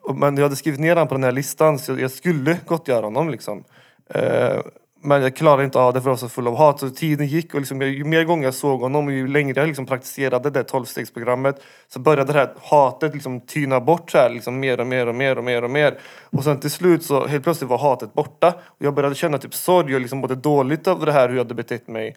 [0.03, 3.07] Och- Men jag hade skrivit ner honom på den här listan så jag skulle gottgöra
[3.07, 3.65] honom liksom.
[4.09, 4.61] Eh,
[5.07, 6.81] men jag klarade inte av det för jag var så full av hat.
[6.81, 9.67] Så tiden gick och liksom, ju mer gånger jag såg honom och ju längre jag
[9.67, 14.61] liksom praktiserade det tolvstegsprogrammet så började det här hatet liksom tyna bort så här, liksom
[14.61, 15.99] mer och mer och mer och mer och mer.
[16.31, 18.49] Och sen till slut så helt plötsligt var hatet borta.
[18.67, 21.45] Och jag började känna typ sorg och liksom mådde dåligt över det här hur jag
[21.45, 22.17] hade betett mig.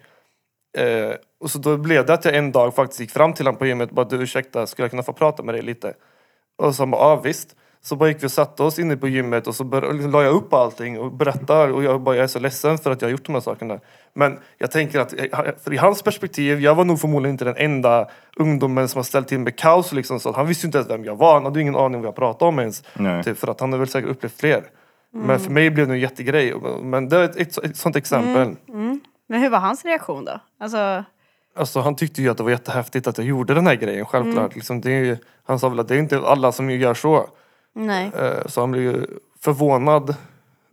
[0.78, 3.58] Eh, och så då blev det att jag en dag faktiskt gick fram till honom
[3.58, 5.94] på gymmet och bara du ursäkta, skulle jag kunna få prata med dig lite?
[6.58, 7.56] Och så han bara, ja ah, visst.
[7.88, 10.34] Så bara gick vi och satte oss inne på gymmet och så liksom, la jag
[10.34, 13.10] upp allting och berättade och jag bara, jag är så ledsen för att jag har
[13.12, 13.78] gjort de här sakerna.
[14.14, 15.14] Men jag tänker att,
[15.64, 19.28] för i hans perspektiv, jag var nog förmodligen inte den enda ungdomen som har ställt
[19.28, 20.20] till med kaos liksom.
[20.20, 22.08] Så han visste inte ens vem jag var, han hade ju ingen aning om vad
[22.08, 22.82] jag pratade om ens.
[22.94, 23.24] Nej.
[23.24, 24.64] Typ, för att han har väl säkert upplevt fler.
[25.12, 26.54] Men för mig blev det en jättegrej.
[26.82, 28.56] Men det är ett, ett, ett sånt exempel.
[29.28, 30.40] Men hur var hans reaktion då?
[30.60, 31.04] Alltså,
[31.56, 34.54] Alltså han tyckte ju att det var jättehäftigt att jag gjorde den här grejen, självklart.
[34.54, 35.16] Liksom, det är, ju-
[35.46, 37.26] han sa väl att det är inte alla som gör så.
[37.74, 38.10] Nej.
[38.14, 39.06] Eh, Så han blev ju
[39.40, 40.14] förvånad.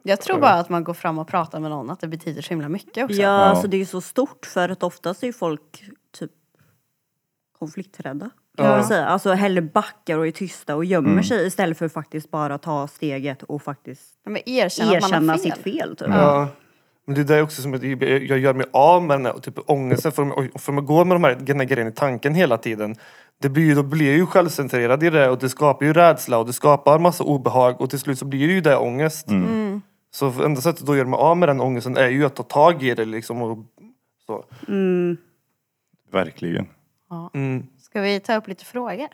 [0.04, 2.50] Jag tror bara att man går fram och pratar med någon, att det betyder så
[2.50, 3.16] himla mycket också.
[3.22, 5.84] Ja, alltså det är ju så stort för att oftast är ju folk
[6.20, 6.32] typ
[7.60, 8.30] konflikträdda.
[8.58, 8.88] Kan Ja.
[8.88, 9.06] säga.
[9.06, 12.88] Alltså hellre backar och är tysta och gömmer sig istället för att faktiskt bara ta
[12.88, 15.52] steget och faktiskt Men erkänna, att man erkänna har fel.
[15.54, 15.96] sitt fel.
[15.96, 16.08] Typ.
[16.10, 16.48] Ja.
[17.06, 19.60] Men det är det också som att jag gör mig av med den här typ
[19.66, 20.12] ångesten.
[20.12, 22.58] För om, för om jag går med de här, den här grejen i tanken hela
[22.58, 22.96] tiden.
[23.42, 26.38] Det blir, ju- då blir jag ju självcentrerad i det och det skapar ju rädsla
[26.38, 29.28] och det skapar massa obehag och till slut så blir det ju det ångest.
[30.12, 32.44] Så för enda sättet att göra mig av med den ångesten är ju att ta
[32.44, 33.42] tag i det liksom.
[33.42, 33.58] Och,
[34.26, 34.46] så.
[36.12, 36.68] Verkligen.
[37.34, 37.64] Mm.
[37.82, 39.08] Ska vi ta upp lite frågor?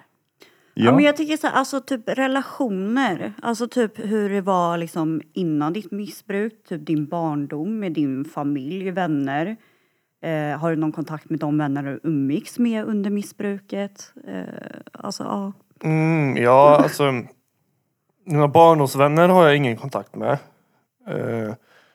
[0.74, 0.86] Ja.
[0.86, 0.92] Ja.
[0.92, 3.34] men jag tycker så här, alltså typ relationer.
[3.42, 6.64] Alltså typ hur det var liksom innan ditt missbruk.
[6.68, 9.58] Typ din barndom med din familj, vänner.
[10.22, 14.14] Eh, har du någon kontakt med de vänner du umgicks med under missbruket?
[14.28, 14.44] Eh,
[14.92, 15.54] alltså ja.
[15.84, 17.24] Mm, ja, alltså.
[18.26, 20.38] Mina barndomsvänner har jag ingen kontakt med.
[21.08, 21.54] Eh,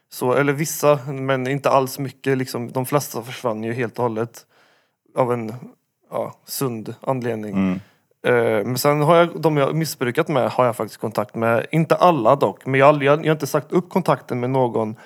[0.09, 2.39] så, eller vissa, men inte alls mycket.
[2.39, 4.47] Liksom, de flesta försvann ju helt och hållet.
[5.15, 5.53] Av en
[6.11, 7.55] ja, sund anledning.
[7.55, 7.81] Mm.
[8.27, 11.67] Eh, Men sen har jag, de jag har missbrukat med har jag faktiskt kontakt med.
[11.71, 14.97] Inte alla dock, men jag, jag, jag har inte sagt upp kontakten med någon.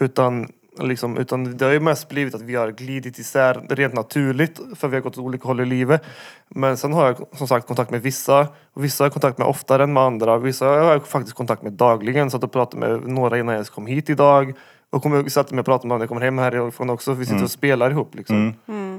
[0.00, 4.60] Utan, liksom, utan det har ju mest blivit att vi har glidit isär rent naturligt.
[4.76, 6.02] För vi har gått åt olika håll i livet.
[6.48, 8.48] Men sen har jag som sagt kontakt med vissa.
[8.74, 10.38] Och vissa har jag kontakt med oftare än med andra.
[10.38, 12.30] Vissa har jag faktiskt kontakt med dagligen.
[12.30, 14.54] Så att jag pratade med några innan jag ens kom hit idag.
[14.90, 17.12] Och kommer, satt mig och pratade med dem när jag kommer hem härifrån också.
[17.14, 18.54] Vi sitter och spelar ihop liksom.
[18.68, 18.89] Mm.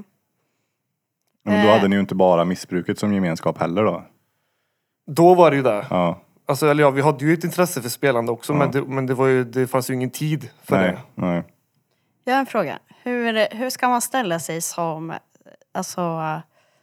[1.44, 1.74] Men då Eh.
[1.76, 4.04] hade ni ju inte bara missbruket som gemenskap heller då.
[5.12, 5.86] Då var det ju det.
[5.89, 9.06] Ja, Alltså, eller ja, vi hade ju ett intresse för spelande också men, det, men
[9.06, 11.22] det, var ju, det fanns ju ingen tid för nej, det.
[11.22, 11.44] nej.
[12.24, 12.80] Jag har en fråga.
[13.04, 15.14] Hur, hur ska man ställa sig som
[15.74, 16.22] alltså,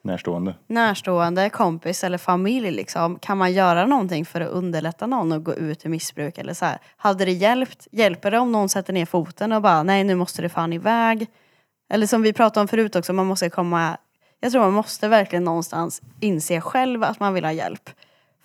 [0.02, 0.54] Närstående.
[0.66, 2.70] närstående, kompis eller familj?
[2.70, 3.18] Liksom?
[3.18, 6.38] Kan man göra någonting för att underlätta någon att gå ut i missbruk?
[6.38, 6.78] Eller så här?
[6.96, 7.88] Hade det hjälpt?
[7.92, 11.26] Hjälper det om någon sätter ner foten och bara nej nu måste du fan iväg?
[11.90, 13.96] Eller som vi pratade om förut också, man måste komma...
[14.40, 17.90] Jag tror man måste verkligen någonstans inse själv att man vill ha hjälp.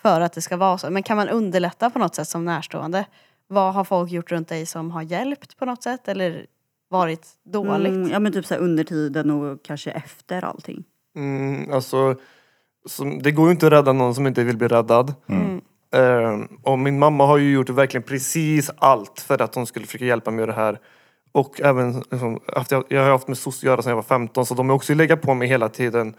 [0.02, 0.90] För att det ska vara så.
[0.90, 3.06] Men kan man underlätta på något sätt som närstående?
[3.46, 6.08] Vad har folk gjort runt dig som har hjälpt på något sätt?
[6.08, 6.46] Eller
[6.88, 7.92] varit dåligt?
[7.92, 10.84] Mm, ja men typ så här under tiden och kanske efter allting.
[11.16, 12.16] Mm, alltså,
[12.86, 15.14] som, det går ju inte att rädda någon som inte vill bli räddad.
[15.26, 15.60] Mm.
[15.94, 20.04] Eh, och min mamma har ju gjort verkligen precis allt för att hon skulle försöka
[20.04, 20.78] hjälpa mig med det här.
[21.34, 22.40] Och även, liksom,
[22.88, 24.94] jag, har haft med soc att göra sedan jag var 15 så de har också
[24.94, 26.14] lägga på mig hela tiden.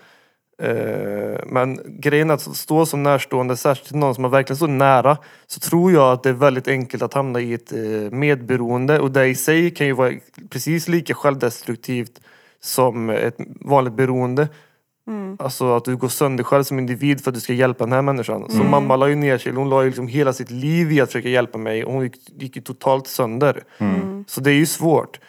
[0.61, 4.67] Eh, men grejen är att stå som närstående, särskilt till någon som är verkligen så
[4.67, 8.99] nära, så tror jag att det är väldigt enkelt att hamna i ett eh, medberoende
[8.99, 10.13] och det i sig kan ju vara
[10.49, 12.21] precis lika självdestruktivt
[12.59, 14.47] som ett vanligt beroende.
[15.39, 18.01] Alltså att du går sönder själv som individ för att du ska hjälpa den här
[18.01, 18.49] människan.
[18.49, 21.09] Så mamma la ju ner sig, hon la ju liksom hela sitt liv i att
[21.09, 23.63] försöka hjälpa mig och hon gick, gick ju totalt sönder.
[24.27, 25.19] Så det är ju svårt.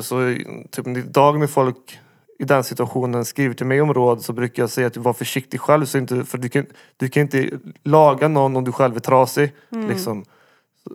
[0.00, 0.36] Så
[0.70, 1.98] typ idag när folk
[2.38, 5.12] i den situationen skriver till mig om råd så brukar jag säga att du var
[5.12, 5.84] försiktig själv.
[5.84, 7.50] Så inte, för du kan, du kan inte
[7.82, 9.52] laga någon om du själv är trasig.
[9.70, 10.24] Liksom.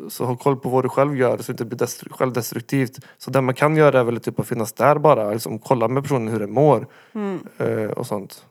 [0.10, 3.00] Så, ha koll på vad du själv gör så det inte blir destru- självdestruktivt.
[3.18, 5.30] Så det man kan göra är väl typ att finnas där bara.
[5.32, 6.88] Liksom, kolla med personen hur den mår.
[7.58, 8.46] Eh, och sånt.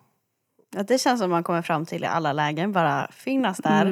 [0.76, 2.72] Ja, det känns som man kommer fram till i alla lägen.
[2.72, 3.84] Bara finnas där.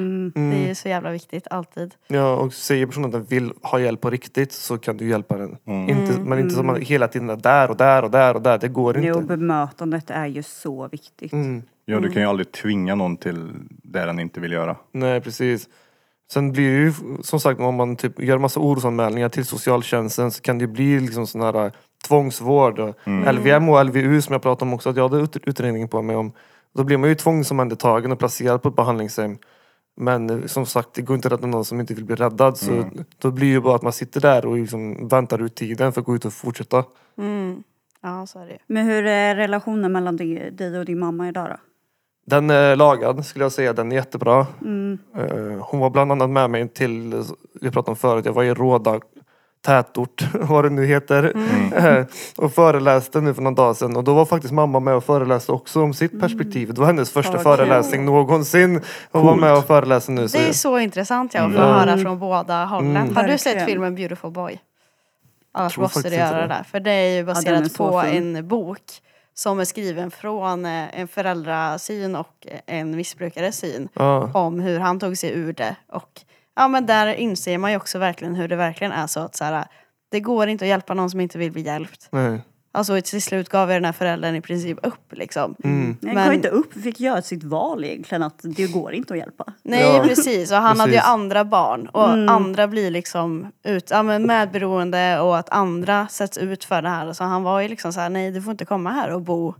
[0.49, 1.93] Det är ju så jävla viktigt, alltid.
[2.07, 5.37] Ja, och säger personen att den vill ha hjälp på riktigt så kan du hjälpa
[5.37, 5.57] den.
[5.89, 8.57] Inte, men inte som man hela tiden är där och där och där och där.
[8.57, 9.07] Det går inte.
[9.07, 11.33] Jo, bemötandet är ju så viktigt.
[11.33, 11.63] Mm.
[11.85, 14.75] Ja, du kan ju aldrig tvinga någon till det den inte vill göra.
[14.91, 15.69] Nej, precis.
[16.33, 20.41] Sen blir det ju som sagt om man typ gör massa orosanmälningar till socialtjänsten så
[20.41, 21.71] kan det bli liksom sån här äh,
[22.07, 22.79] tvångsvård.
[22.79, 22.95] och
[23.33, 26.15] LVM och LVU som jag pratade om också, att jag hade ut- utredningen på mig
[26.15, 26.31] om.
[26.75, 29.37] Då blir man ju tvångsomhändertagen och placerad på ett behandlingshem.
[29.97, 32.57] Men eh, som sagt, det går inte att rädda någon som inte vill bli räddad.
[32.57, 32.85] Så
[33.17, 36.01] då blir det ju bara att man sitter där och liksom väntar ut tiden för
[36.01, 36.83] att gå ut och fortsätta.
[37.17, 37.63] Mm.
[38.01, 38.57] Ja, så är det.
[38.67, 41.70] Men hur är relationen mellan dig dig och din mamma idag då?
[42.31, 44.39] Den är lagad skulle jag säga, den är jättebra.
[44.39, 47.23] Eh, Hon var bland annat med mig till,
[47.61, 48.99] vi pratade om förut, jag var i Råda
[49.65, 51.33] tätort, vad det nu heter.
[51.75, 52.05] Eh,
[52.37, 55.51] Och föreläste nu för någon dag sedan och då var faktiskt mamma med och föreläste
[55.51, 56.73] också om sitt perspektiv.
[56.73, 58.81] Det var hennes första Vad föreläsning någonsin.
[59.11, 60.27] Hon var med och föreläste nu.
[60.27, 63.15] Så Det är så intressant ja, att få höra från båda hållen.
[63.15, 64.59] Har du sett filmen Beautiful Boy?
[65.53, 66.63] Annars måste du göra det där.
[66.63, 68.35] För det är ju baserat så på fin.
[68.35, 68.81] en bok
[69.33, 73.89] som är skriven från eh, en föräldrasyn och en missbrukares syn.
[73.93, 74.31] Ja.
[74.33, 75.75] Om hur han tog sig ur det.
[75.87, 76.21] Och
[76.55, 79.43] ja, men där inser man ju också verkligen hur det verkligen är så att så
[79.43, 79.65] här,
[80.11, 82.07] det går inte att hjälpa någon som inte vill bli hjälpt.
[82.11, 82.41] Nej.
[82.73, 85.55] Alltså till slut gav jag den här föräldern i princip upp liksom.
[85.63, 85.97] Mm.
[86.01, 89.19] Nej, Men- gav inte upp, fick göra sitt val egentligen att det går inte att
[89.19, 89.43] hjälpa.
[89.63, 91.09] Nej Ja, precis, och han hade ju precis.
[91.11, 96.63] andra barn och andra blir liksom ut, ja, men medberoende och att andra sätts ut
[96.63, 97.13] för det här.
[97.13, 99.55] Så han var ju liksom så här: nej du får inte komma här och bo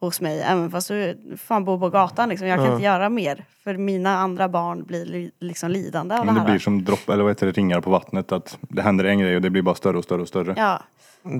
[0.00, 2.48] hos mig även fast du fan bor på gatan liksom.
[2.48, 2.72] Jag kan Ja.
[2.72, 6.44] inte göra mer för mina andra barn blir li- liksom lidande av Men det det
[6.44, 6.50] här.
[6.52, 8.32] blir som dropp, eller vad heter det, ringar på vattnet.
[8.32, 10.54] Att det händer en grej och det blir bara större och större och större.
[10.56, 10.82] Ja, Det-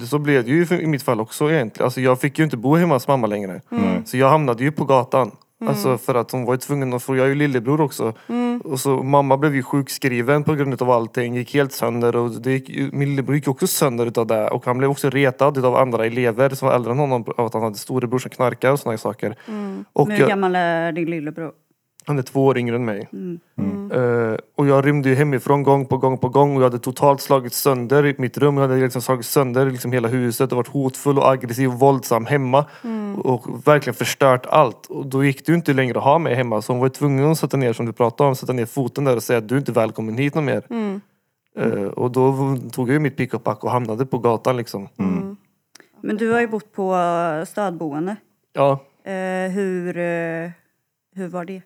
[0.06, 1.84] Så blev det ju i mitt fall också egentligen.
[1.84, 3.60] Alltså jag fick ju inte bo hemma hos mamma längre.
[3.70, 4.04] Mm.
[4.04, 5.30] Så jag hamnade ju på gatan.
[5.66, 8.12] Alltså för att hon var ju tvungen att få, jag är ju lillebror också.
[8.64, 12.52] Och så mamma blev ju sjukskriven på grund av allting, gick helt sönder och det
[12.52, 14.48] gick, min lillebror gick också sönder utav det.
[14.48, 17.54] Och han blev också retad av andra elever som var äldre än honom av att
[17.54, 19.36] han hade storebror som knarkade och sådana saker.
[19.92, 21.52] Och Men hur jag, gammal är din lillebror?
[22.06, 23.08] Han är två år yngre än mig.
[23.92, 27.20] Eh, och jag rymde ju hemifrån gång på gång på gång och jag hade totalt
[27.20, 28.56] slagit sönder i mitt rum.
[28.56, 32.26] Jag hade liksom slagit sönder liksom hela huset och varit hotfull och aggressiv och våldsam
[32.26, 32.64] hemma.
[33.16, 34.86] Och verkligen förstört allt.
[34.86, 36.62] Och då gick det ju inte längre att ha mig hemma.
[36.62, 39.16] Så hon var tvungen att sätta ner, som du pratade om, sätta ner foten där
[39.16, 40.62] och säga att du är inte välkommen hit någon mer.
[41.58, 44.88] Eh, och då tog jag ju mitt pick och pack och hamnade på gatan liksom.
[46.00, 46.96] Men du har ju bott på
[47.46, 48.16] stödboende.
[48.52, 48.72] Ja.
[49.04, 49.94] Eh, hur,
[51.16, 51.62] hur var det?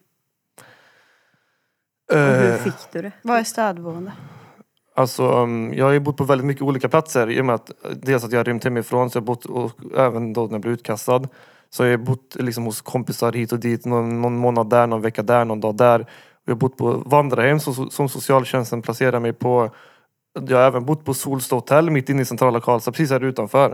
[2.08, 3.12] Och hur Eh, fick du det?
[3.22, 4.12] Vad är stödboende?
[4.94, 7.70] Alltså, um, jag har ju bott på väldigt mycket olika platser i och med att
[8.02, 10.60] dels att jag har rymt hemifrån så jag har bott, och även då när jag
[10.60, 11.22] blev utkastad.
[11.70, 15.02] Så jag har bott liksom hos kompisar hit och dit, någon, någon månad där, någon
[15.02, 16.06] vecka där, någon dag där.
[16.44, 19.70] Jag har bott på vandrarhem som, som socialtjänsten placerar mig på.
[20.48, 23.68] Jag har även bott på Solsta hotell mitt inne i centrala Karlstad, precis här utanför.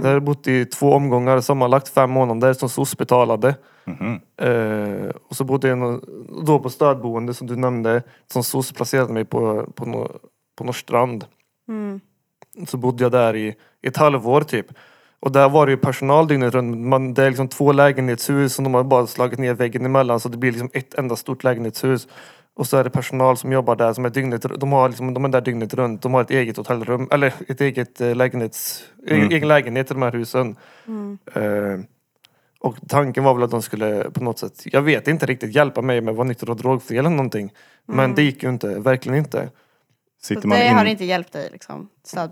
[0.00, 3.54] Där har jag bott i två omgångar, sammanlagt fem månader som SOS betalade.
[3.84, 4.20] Mhm.
[4.42, 6.00] Eh, och så bodde jag nå-
[6.46, 8.02] då på stödboende som du nämnde,
[8.32, 10.10] som SOS placerade mig på, på, nå-
[10.58, 11.24] på Norrstrand.
[11.68, 12.00] Mm.
[12.66, 14.66] Så bodde jag där i ett halvår typ.
[15.20, 16.78] Och där var det ju personal dygnet runt.
[16.78, 20.28] Man, det är liksom två lägenhetshus som de har bara slagit ner väggen emellan så
[20.28, 22.08] det blir liksom ett enda stort lägenhetshus.
[22.56, 25.24] Och så är det personal som jobbar där som är dygnet De, har liksom, de
[25.24, 26.02] är där dygnet runt.
[26.02, 29.30] De har ett eget hotellrum, eller ett eget eh, lägenhets, Mm.
[29.30, 30.56] egen lägenhet i de här husen.
[30.86, 31.18] Mm.
[31.34, 31.84] Eh,
[32.60, 35.82] och tanken var väl att de skulle på något sätt, jag vet inte riktigt, hjälpa
[35.82, 37.52] mig med att vara nykter och drogfri eller någonting.
[37.86, 39.48] Men det gick ju inte, verkligen inte.
[40.22, 41.88] Så Sitter man, det har in, inte hjälpt dig liksom?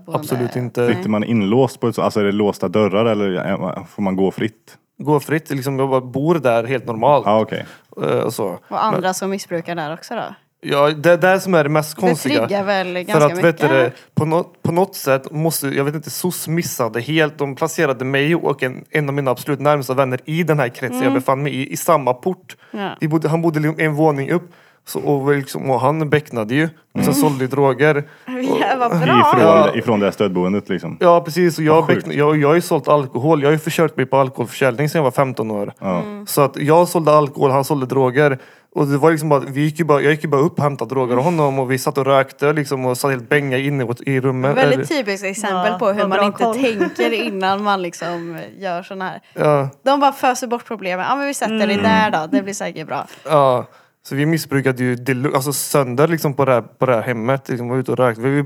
[0.07, 0.95] Absolut inte.
[0.95, 4.31] sitter man inlåst på ett så- Alltså är det låsta dörrar eller får man gå
[4.31, 4.77] fritt?
[5.01, 7.25] Gå fritt, liksom, jag bara bor där helt normalt.
[7.25, 7.65] Ja okej.
[8.03, 8.59] Eh, och så.
[8.67, 10.35] Och andra som missbrukar där också då?
[10.61, 12.47] Ja, det är det som är det mest Det konstiga.
[12.47, 13.59] triggar väl För ganska att vet mycket?
[13.61, 17.37] du, det, på, något, på något sätt måste, jag vet inte, SOS missade helt.
[17.37, 21.01] De placerade mig och en, en av mina absolut närmsta vänner i den här kretsen
[21.03, 22.55] jag befann mig i, i samma port.
[22.71, 22.89] Ja.
[22.99, 24.51] Vi bodde, han bodde liksom en våning upp.
[24.85, 26.69] Så, och, liksom, och han becknade ju.
[26.93, 28.03] Och sen sålde droger.
[28.59, 28.99] Ja, vad bra!
[28.99, 29.75] Ifrån, Ja.
[29.75, 30.97] ifrån det här stödboendet liksom.
[30.99, 32.07] Ja precis, och jag, Vad sjukt.
[32.07, 33.41] beckn- jag, jag har ju sålt alkohol.
[33.41, 35.73] Jag har ju försökt mig på alkoholförsäljning sedan jag var 15 år.
[35.79, 36.03] Ja.
[36.27, 38.39] Så att jag sålde alkohol, han sålde droger.
[38.75, 40.63] Och det var liksom bara, vi gick ju bara, jag gick ju bara upp och
[40.63, 43.87] hämtade droger av honom och vi satt och rökte liksom och satt helt bänga inne
[44.05, 44.57] i rummet.
[44.57, 46.55] Väldigt typiskt exempel Ja, på hur vad man bra inte koll.
[46.89, 49.19] tänker innan man liksom gör sån här.
[49.33, 51.05] Ja, De bara föser bort problemen.
[51.09, 53.05] Ja men vi sätter det där då, det blir säkert bra.
[53.29, 53.65] ja.
[54.09, 57.49] Så vi missbrukade ju delu- alltså sönder liksom på det här, på det här hemmet.
[57.49, 58.21] Liksom, var ute och rökte.
[58.21, 58.45] Vi var ju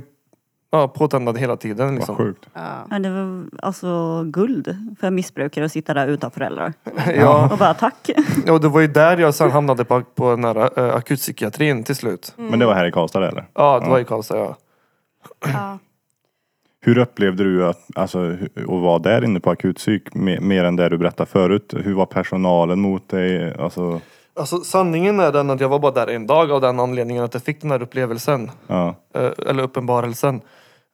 [0.71, 1.85] ja, påtändade hela tiden.
[1.87, 2.15] Vad Liksom.
[2.15, 2.45] sjukt.
[2.53, 2.87] Ja.
[2.89, 6.73] Ja, det var alltså guld för missbrukare att sitta där utan föräldrar.
[7.15, 8.09] Ja, Och bara tack.
[8.49, 11.95] och det var ju där jag sen hamnade på, på den här äh, akutpsykiatrin till
[11.95, 12.33] slut.
[12.37, 13.45] Men det var här i Karlstad eller?
[13.53, 14.55] Ja, det var i Karlstad ja.
[15.45, 15.77] Ja.
[16.85, 20.75] Hur upplevde du att, alltså, hu- att vara där inne på akutpsyk me- mer än
[20.75, 21.73] det du berättade förut?
[21.77, 23.55] Hur var personalen mot dig?
[23.59, 24.01] Alltså,
[24.35, 27.33] Alltså sanningen är den att jag var bara där en dag av den anledningen att
[27.33, 28.51] jag fick den här upplevelsen.
[28.67, 28.95] ja.
[29.15, 30.41] Eh, eller uppenbarelsen.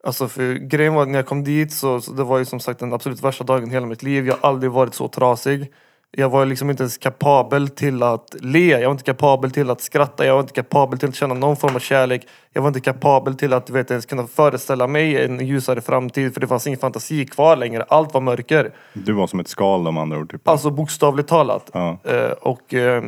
[0.04, 2.60] Alltså för grejen var att när jag kom dit så, så det var ju som
[2.60, 4.28] sagt den absolut värsta dagen i hela mitt liv.
[4.28, 5.72] Jag har aldrig varit så trasig.
[6.12, 8.70] Jag var liksom inte ens kapabel till att le.
[8.70, 10.26] Jag var inte kapabel till att skratta.
[10.26, 12.28] Jag var inte kapabel till att känna någon form av kärlek.
[12.54, 16.34] Jag var inte kapabel till att du vet, ens kunna föreställa mig en ljusare framtid.
[16.34, 17.86] För det fanns ingen fantasi kvar längre.
[17.90, 18.72] Allt var mörker.
[18.94, 20.32] Du var som ett skal om andra ord.
[20.32, 20.48] Typ.
[20.48, 21.70] Alltså bokstavligt talat.
[21.74, 21.98] Ja.
[22.04, 23.04] Eh, och eh,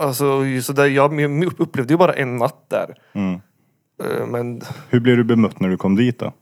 [0.00, 2.94] alltså, så där, jag upplevde ju bara en natt där.
[3.12, 3.40] Mm.
[4.04, 6.32] Eh, men Hur blev du bemött när du kom dit då?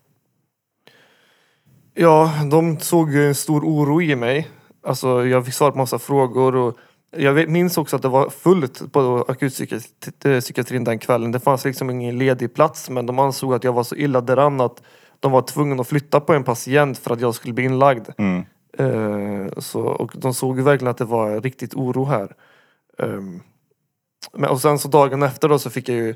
[1.95, 4.49] Ja, de såg en stor oro i mig.
[4.83, 6.57] Alltså, jag fick svar på massa frågor.
[6.57, 6.79] Och
[7.17, 11.33] jag minns också att det var fullt på akutpsykiatrin den kvällen.
[11.33, 14.61] Det fanns liksom ingen ledig plats men de ansåg att jag var så illa däran
[14.61, 14.83] att
[15.21, 18.09] de var tvungna att flytta på en patient för att jag skulle bli inlagd.
[18.19, 18.45] Mm.
[18.79, 22.35] Eh, så, och de såg verkligen att det var riktigt oro här.
[23.03, 23.41] Ehm,
[24.33, 26.15] men, och sen så dagen efter då så fick jag ju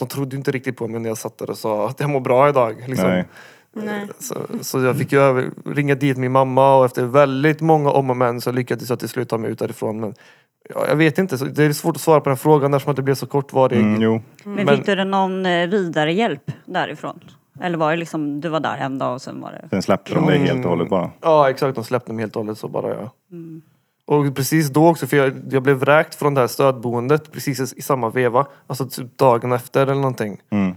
[0.00, 2.10] de trodde ju inte riktigt på mig när jag satt där och sa att jag
[2.10, 2.84] mår bra idag.
[2.86, 3.08] Liksom.
[3.08, 3.24] Nej.
[3.72, 4.08] Nej.
[4.18, 8.10] Så, så jag fick ju över, ringa dit min mamma och efter väldigt många om
[8.10, 10.00] och men så lyckades jag till slut ta mig ut därifrån.
[10.00, 10.14] Men
[10.74, 12.96] ja, jag vet inte, så det är svårt att svara på den frågan eftersom att
[12.96, 13.80] det blev så kortvarig.
[13.80, 14.22] Mm, jo.
[14.44, 17.20] Men, Men- fick du någon eh, vidare hjälp därifrån?
[17.60, 19.68] Eller var det liksom, du var där en dag och sen var det...
[19.70, 21.10] Sen släppte de dig helt och hållet bara.
[21.20, 23.10] Ja exakt, de släppte mig helt och hållet så bara ja.
[24.10, 27.82] Och precis då också, för jag, jag blev vräkt från det här stödboendet precis i,
[27.82, 28.46] samma veva.
[28.66, 30.40] Alltså typ dagen efter eller någonting.
[30.50, 30.76] Mm.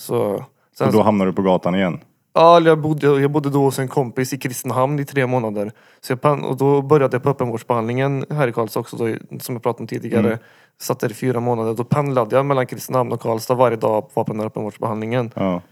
[0.00, 0.44] Så,
[0.78, 2.00] sen, Och då hamnade du på gatan igen.
[2.32, 5.72] Ja, jag bodde, jag bodde då hos en kompis i Kristinehamn i tre månader.
[6.00, 9.62] Så jag, och då började jag på öppenvårdsbehandlingen här i Karlstad också, då, som jag
[9.62, 10.26] pratade om tidigare.
[10.26, 10.38] Mm.
[10.80, 11.74] Satt där i fyra månader.
[11.74, 15.30] Då pendlade jag mellan Kristinehamn och Karlstad varje dag var på den här öppenvårdsbehandlingen.
[15.34, 15.62] Ja.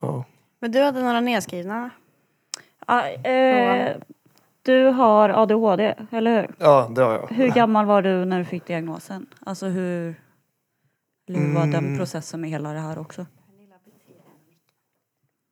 [0.00, 0.24] Ja.
[0.60, 1.90] Men du hade några nedskrivna?
[2.86, 3.96] Ah, eh,
[4.72, 6.50] du har ADHD, eller hur?
[6.58, 7.28] ja, det har jag.
[7.30, 9.26] Hur gammal var du när du fick diagnosen?
[9.40, 10.14] Alltså hur...
[11.26, 11.98] Hur var den Mm.
[11.98, 13.26] processen med hela det här också?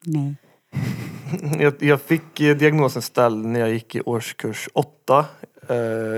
[0.06, 0.34] Nej.
[1.60, 5.24] Jag, jag fick eh, diagnosen ställd när jag gick i årskurs åtta.
[5.68, 5.76] Eh,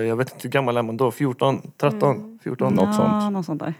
[0.08, 1.10] jag vet inte hur gammal är man då?
[1.10, 1.72] 14?
[1.76, 2.38] 13?
[2.42, 2.74] 14?
[2.74, 3.22] Något sånt.
[3.22, 3.74] Ja, något sånt där.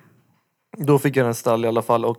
[0.78, 2.04] Då fick jag den stall i alla fall.
[2.04, 2.18] Och,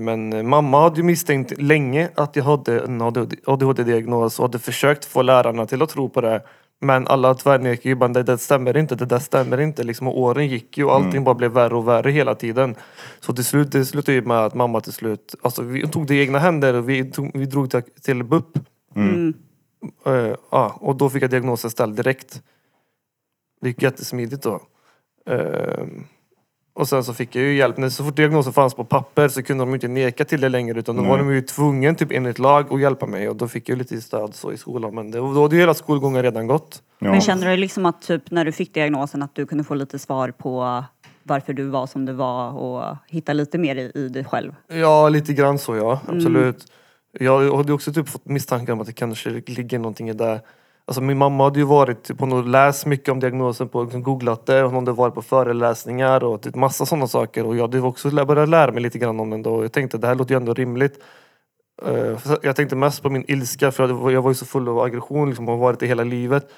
[0.00, 3.00] men mamma hade ju misstänkt länge att jag hade en
[3.46, 6.42] ADHD-diagnos och hade försökt få lärarna till att tro på det.
[6.80, 9.82] Men alla tvärnekade ju bara, det där stämmer inte, det där stämmer inte.
[9.82, 12.74] Liksom, och åren gick ju och allting bara blev värre och värre hela tiden.
[13.20, 16.14] Så till slut, det slutade ju med att mamma till slut, alltså vi tog det
[16.14, 18.58] i egna händer och vi, tog, vi drog till, till BUP.
[18.96, 19.34] Mm.
[20.06, 22.42] Eh, ja, och då fick jag diagnosen ställd direkt.
[23.60, 24.60] Det gick jättesmidigt då.
[25.26, 25.84] Eh,
[26.74, 27.76] och sen så fick jag ju hjälp.
[27.76, 30.48] När så fort diagnosen fanns på papper så kunde de ju inte neka till det
[30.48, 33.48] längre utan då var de ju tvungen typ enligt lag att hjälpa mig och då
[33.48, 34.94] fick jag lite stöd så i skolan.
[34.94, 36.82] Men det, då hade ju hela skolgången redan gått.
[36.98, 37.10] Ja.
[37.10, 39.98] Men kände du liksom att typ när du fick diagnosen att du kunde få lite
[39.98, 40.84] svar på
[41.22, 44.52] varför du var som du var och hitta lite mer i, i dig själv?
[44.68, 46.00] Ja, lite grann så ja.
[46.08, 46.66] Absolut.
[47.20, 50.40] Jag hade också typ fått misstankar om att det kanske ligger någonting i det.
[50.86, 54.02] Alltså min mamma hade ju varit typ, hon hade läst mycket om diagnosen på, liksom
[54.02, 54.62] googlat det.
[54.62, 57.46] Hon hade varit på föreläsningar och typ massa sådana saker.
[57.46, 59.64] Och jag hade också börjat lära mig lite grann om den då.
[59.64, 60.98] Jag tänkte det här låter ju ändå rimligt.
[62.18, 64.68] För Jag tänkte mest på min ilska för jag var- jag var ju så full
[64.68, 66.50] av aggression liksom, och har varit det hela livet.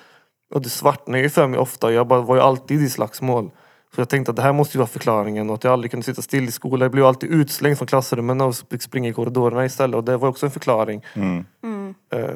[0.54, 1.92] Och det svartnade ju för mig ofta.
[1.92, 3.50] Jag bara, var ju alltid i slagsmål.
[3.94, 6.04] Så jag tänkte att det här måste ju vara förklaringen och att jag aldrig kunde
[6.04, 6.80] sitta still i skolan.
[6.80, 9.96] Jag blev ju alltid utslängd från klassrummen och fick springa i korridorerna istället.
[9.96, 11.02] Och det var också en förklaring.
[11.14, 11.38] Mm.
[11.38, 11.44] Eh,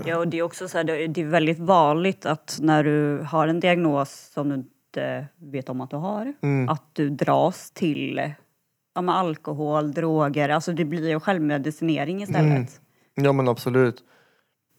[0.07, 3.25] Ja, och det är också så här, det det är väldigt vanligt att när du
[3.29, 6.35] har en diagnos som du inte vet om att du har,
[6.69, 8.33] att du dras till
[8.95, 12.81] ja, med alkohol, droger, alltså det blir ju självmedicinering istället.
[13.15, 14.05] Ja men absolut.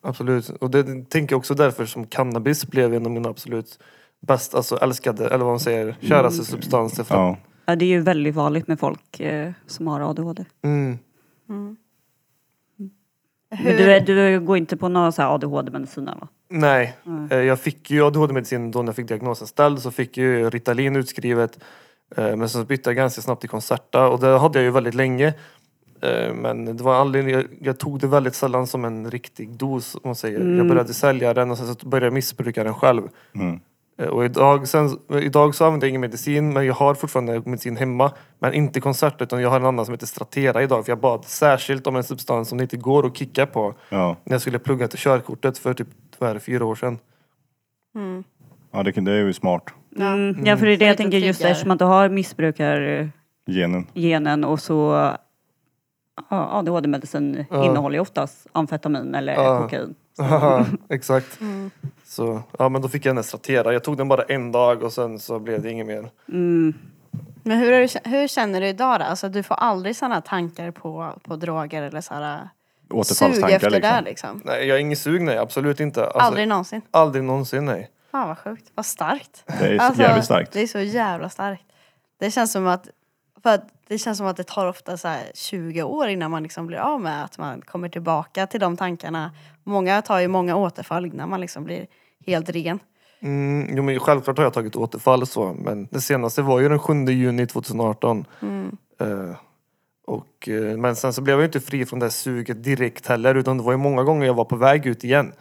[0.03, 0.49] Absolut.
[0.49, 3.79] Och det tänker jag också därför som cannabis blev en av mina absolut
[4.19, 7.03] bästa, alltså älskade, eller vad man säger, käraste substanser.
[7.03, 7.37] För att, Ja.
[7.65, 10.45] Ja, det är ju väldigt vanligt med folk eh, som har ADHD.
[10.63, 10.97] mm,
[13.63, 16.27] Men du, är- du går inte på någon så här ADHD-medicin eller?
[16.49, 16.95] nej,
[17.31, 19.79] Eh, jag fick ju ADHD-medicin då när jag fick diagnosen ställd.
[19.79, 21.59] Så fick jag ju Ritalin utskrivet.
[22.15, 24.93] Eh, Men så bytte jag ganska snabbt till Concerta och det hade jag ju väldigt
[24.95, 25.27] länge.
[26.01, 29.95] Eh, Men det var aldrig, jag, jag tog det väldigt sällan som en riktig dos
[29.95, 30.39] om man säger.
[30.57, 33.01] Jag började sälja den och sen så började jag missbruka den själv.
[33.35, 33.59] Mm.
[34.01, 34.89] Eh, Och idag, sen,
[35.21, 38.11] idag så använder jag ingen medicin men jag har fortfarande medicin hemma.
[38.39, 40.85] Men inte koncert utan jag har en annan som heter Stratera idag.
[40.85, 43.73] För jag bad särskilt om en substans som det inte går att kicka på.
[43.89, 44.15] Ja.
[44.23, 45.87] När jag skulle plugga till körkortet för typ
[46.19, 46.99] vad är det, fyra år sedan.
[48.71, 49.63] Ja, det, det är ju smart.
[49.97, 50.45] Mm.
[50.45, 54.43] Ja, för det är det jag tänker just eftersom att du har missbrukargenen Genen.
[54.43, 55.11] och så
[56.29, 57.65] ja, ADHD-medicin Ja.
[57.65, 59.61] innehåller ju oftast amfetamin eller Ja.
[59.61, 59.95] kokain.
[60.89, 61.39] Exakt.
[62.05, 63.73] Så ja men då fick jag den här Stratera.
[63.73, 66.09] Jag tog den bara en dag och sen så blev det inget mer.
[66.29, 66.73] Mm.
[67.43, 69.05] Men hur, är du, hur känner du idag då?
[69.05, 72.49] Alltså du får aldrig sådana tankar på, på droger eller sådana
[72.89, 73.95] sug Återfallstankar efter liksom.
[73.95, 74.41] det liksom?
[74.45, 76.03] Nej jag är ingen sug nej, absolut inte.
[76.05, 76.81] Alltså, aldrig någonsin?
[76.91, 77.89] Aldrig någonsin nej.
[78.11, 79.43] Fan vad sjukt, vad starkt.
[79.59, 80.51] Det är Alltså, jävligt starkt.
[80.51, 81.63] Det är så jävla starkt.
[82.19, 82.87] Det känns som att,
[83.43, 86.43] för att det känns som att det tar ofta så här 20 år innan man
[86.43, 89.31] liksom blir av med att man kommer tillbaka till de tankarna.
[89.63, 91.87] Många tar ju många återfall innan man liksom blir
[92.25, 92.79] helt ren.
[93.21, 96.79] Mm, jo men självklart har jag tagit återfall så men det senaste var ju den
[96.79, 98.25] 7 juni 2018.
[98.99, 99.35] Eh,
[100.05, 103.07] och, eh, men sen så blev jag ju inte fri från det här suget direkt
[103.07, 105.33] heller utan det var ju många gånger jag var på väg ut igen.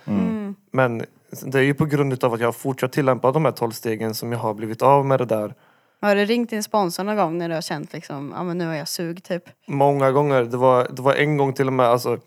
[0.72, 1.04] Men
[1.42, 4.14] det är ju på grund av att jag har fortsatt tillämpa de här 12 stegen
[4.14, 5.54] som jag har blivit av med det där.
[6.00, 8.66] Har du ringt din sponsor någon gång när du har känt liksom, ja men nu
[8.66, 9.42] har jag sug typ?
[9.66, 10.42] Många gånger.
[10.42, 12.18] Det var, det var en gång till och med, alltså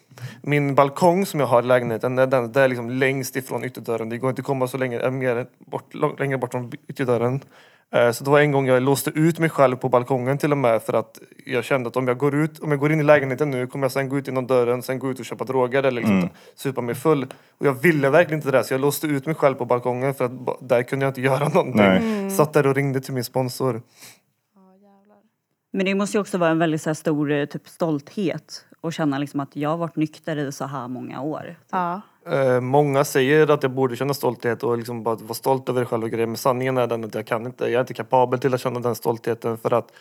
[0.41, 4.09] min balkong som jag har i lägenheten, den, den, den är liksom längst ifrån ytterdörren.
[4.09, 7.41] Det går inte att komma så länge, mer bort, längre bort från ytterdörren.
[7.91, 10.57] Eh, Så det var en gång jag låste ut mig själv på balkongen till och
[10.57, 13.03] med för att jag kände att om jag går ut, om jag går in i
[13.03, 15.83] lägenheten nu kommer jag sen gå ut genom dörren, sen gå ut och köpa droger
[15.83, 17.27] eller liksom supa mig full.
[17.57, 20.25] Och jag ville verkligen inte det så jag låste ut mig själv på balkongen för
[20.25, 20.31] att
[20.69, 21.75] där kunde jag inte göra någonting.
[21.75, 22.31] Nej.
[22.31, 23.81] Satt där och ringde till min sponsor.
[25.75, 28.93] Men det måste ju också vara en väldigt så här, stor eh, typ, stolthet och
[28.93, 31.55] känna liksom att jag har varit nykter i så här många år.
[31.71, 32.01] Ja.
[32.29, 35.85] Eh, många säger att jag borde känna stolthet och liksom bara vara stolt över det
[35.85, 36.27] själv och grejer.
[36.27, 37.63] Men sanningen är den att jag kan inte.
[37.63, 39.91] Jag är inte kapabel till att känna den stoltheten för att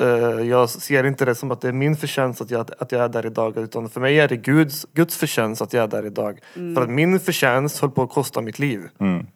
[0.00, 0.06] eh,
[0.48, 3.08] jag ser inte det som att det är min förtjänst att jag, att jag är
[3.08, 3.56] där idag.
[3.58, 6.40] Utan för mig är det Guds, Guds förtjänst att jag är där idag.
[6.54, 8.80] För att min förtjänst höll på att kosta mitt liv.
[9.00, 9.26] Mm.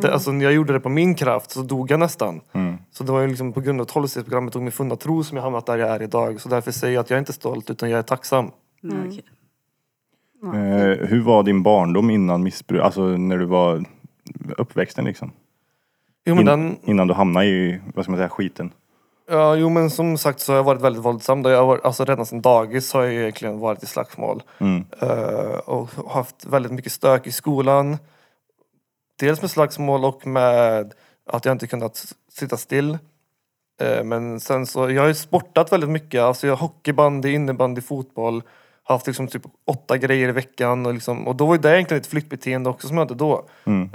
[0.00, 2.40] Det, alltså, när jag gjorde det på min kraft så dog jag nästan.
[2.52, 2.76] Mm.
[2.90, 5.44] Så det var ju liksom på grund av 12-stegsprogrammet och min funna tro som jag
[5.44, 6.40] hamnat där jag är idag.
[6.40, 8.50] Så därför säger jag att jag är inte stolt utan jag är tacksam.
[8.82, 9.10] Mm.
[10.46, 12.82] Eh, hur var din barndom innan missbruk?
[12.82, 13.84] Alltså när du var
[14.56, 15.32] uppväxten liksom?
[16.24, 18.72] Jo, men In, den, Innan du hamnade i, vad ska man säga, skiten?
[19.30, 21.42] Ja, jo men som sagt så har jag varit väldigt våldsam.
[21.42, 24.42] Jag har varit, alltså redan sedan dagis har jag egentligen varit i slagsmål.
[24.58, 24.84] Mm.
[25.00, 27.96] Eh, och haft väldigt mycket stök i skolan.
[29.20, 30.94] Dels med slagsmål och med
[31.30, 32.98] att jag inte kunnat sitta still.
[33.80, 36.20] Eh, Men sen så, jag har ju sportat väldigt mycket.
[36.20, 38.42] Alltså jag har hockeybandy, innebandy, fotboll.
[38.86, 40.86] Haft liksom typ åtta grejer i veckan.
[40.86, 43.44] Och, liksom, och då var det egentligen ett flyktbeteende också som jag hade då.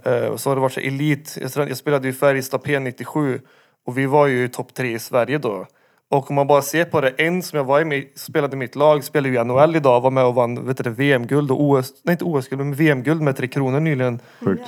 [0.05, 1.37] Eh, och så har det varit så elit.
[1.55, 3.39] Jag, jag spelade ju i Färjestad P97
[3.85, 5.65] och vi var ju topp tre i Sverige då.
[6.11, 8.59] Och om man bara ser på det, en som jag var i med, spelade i
[8.59, 11.51] mitt lag, spelar ju i NHL idag, var med och vann vet du, det, VM-guld
[11.51, 14.19] och OS, nej inte OS-guld, men VM-guld med Tre Kronor nyligen.
[14.39, 14.63] Sjukt.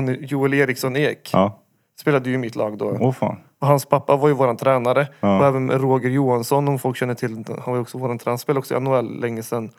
[0.00, 1.62] Nu- Joel Eriksson Ek Ja.
[2.00, 2.96] spelade ju i mitt lag då.
[3.00, 3.36] Åh fan.
[3.60, 5.08] Och hans pappa var ju våran tränare.
[5.20, 5.38] Ja.
[5.38, 8.38] Och även Roger Johansson, om folk känner till Han var ju också våran tränare.
[8.38, 9.70] Spelade också i NHL länge sedan.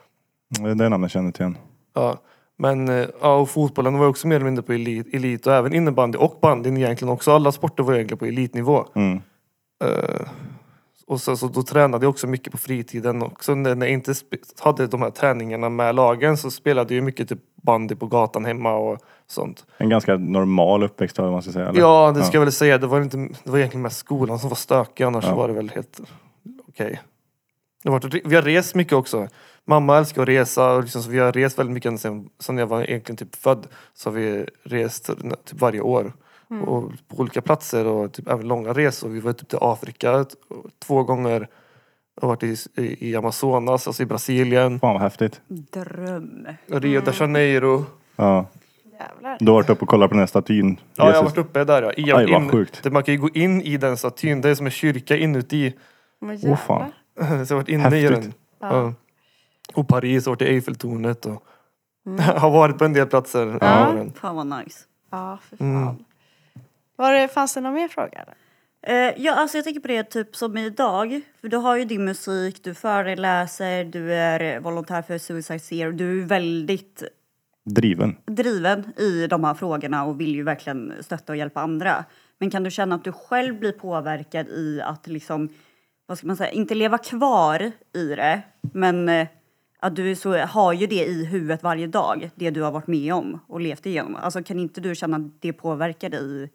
[0.49, 1.57] Det namnet känner jag till igen.
[1.93, 2.17] Ja.
[2.57, 5.53] Men eh, ja, och fotbollen var ju också mer eller mindre på elit, elit och
[5.53, 7.31] även innebandy och bandyn egentligen också.
[7.31, 8.85] Alla sporter var egentligen på elitnivå.
[8.95, 9.21] Mm.
[9.83, 10.27] Eh,
[11.07, 13.55] och så, så då tränade jag också mycket på fritiden också.
[13.55, 14.13] När jag inte
[14.59, 18.73] hade de här träningarna med lagen så spelade jag mycket typ bandy på gatan hemma
[18.75, 19.65] och sånt.
[19.77, 21.69] En ganska normal uppväxt man ska säga.
[21.69, 21.79] Eller?
[21.79, 22.77] Ja, det ska jag väl säga.
[22.77, 25.03] Det var, inte, det var egentligen mest skolan som var stökig.
[25.03, 25.35] Annars Ja.
[25.35, 25.99] var det väl helt
[26.67, 27.01] okej.
[27.83, 29.27] Varit- Vi har rest mycket också.
[29.65, 30.71] Mamma älskar att resa.
[30.71, 33.67] Och liksom, så vi har rest väldigt mycket sen, sen jag var egentligen typ född.
[33.93, 35.05] Så har vi rest
[35.45, 36.13] typ varje år.
[36.49, 39.09] Och på olika platser och typ även långa resor.
[39.09, 40.25] Vi var typ till Afrika
[40.85, 41.47] två gånger.
[42.15, 44.79] Jag har varit i, i, i Amazonas, alltså i Brasilien.
[44.79, 45.41] Fan vad häftigt.
[45.47, 46.47] Dröm.
[46.67, 47.85] Rio de Janeiro.
[48.15, 48.45] Ja.
[48.99, 49.37] Jävlar.
[49.39, 50.79] Du har varit uppe och kollat på den här statyn.
[50.79, 51.37] Ja, jag har Jesus.
[51.37, 51.93] varit uppe där ja.
[51.93, 52.83] I, Aj, vad in, sjukt.
[52.83, 54.41] det, man kan ju gå in i den statyn.
[54.41, 55.73] Det är som en kyrka inuti.
[56.21, 56.91] Men Åh fan.
[57.17, 57.45] jävlar.
[57.45, 58.23] Så jag har varit inne i Häftigt.
[58.23, 58.33] den.
[58.59, 58.75] Ja.
[58.81, 58.93] Ja.
[59.73, 61.43] Och Paris, har varit i Eiffeltornet och
[62.35, 63.57] har varit på en del platser.
[63.61, 63.97] Ja.
[63.97, 64.05] Ja.
[64.15, 64.79] Fan vad nice.
[65.11, 65.75] Ja, för fan.
[65.77, 65.95] Mm.
[66.97, 68.21] Var det, fanns det någon mer fråga?
[68.21, 68.35] Eller?
[68.81, 71.21] Eh, ja, alltså jag tänker på det typ som idag.
[71.41, 75.91] För du har ju din musik, du föreläser, du är volontär för Suicide Zero.
[75.91, 77.03] Du är väldigt
[77.63, 78.15] Driven.
[78.25, 82.05] driven i de här frågorna och vill ju verkligen stötta och hjälpa andra.
[82.37, 85.49] Men kan du känna att du själv blir påverkad i att liksom,
[86.05, 88.41] vad ska man säga, inte leva kvar i det,
[88.73, 89.27] men eh,
[89.79, 93.13] att du så, har ju det i huvudet varje dag, det du har varit med
[93.13, 94.15] om och levt igenom.
[94.15, 96.49] Alltså kan inte du känna att det påverkar dig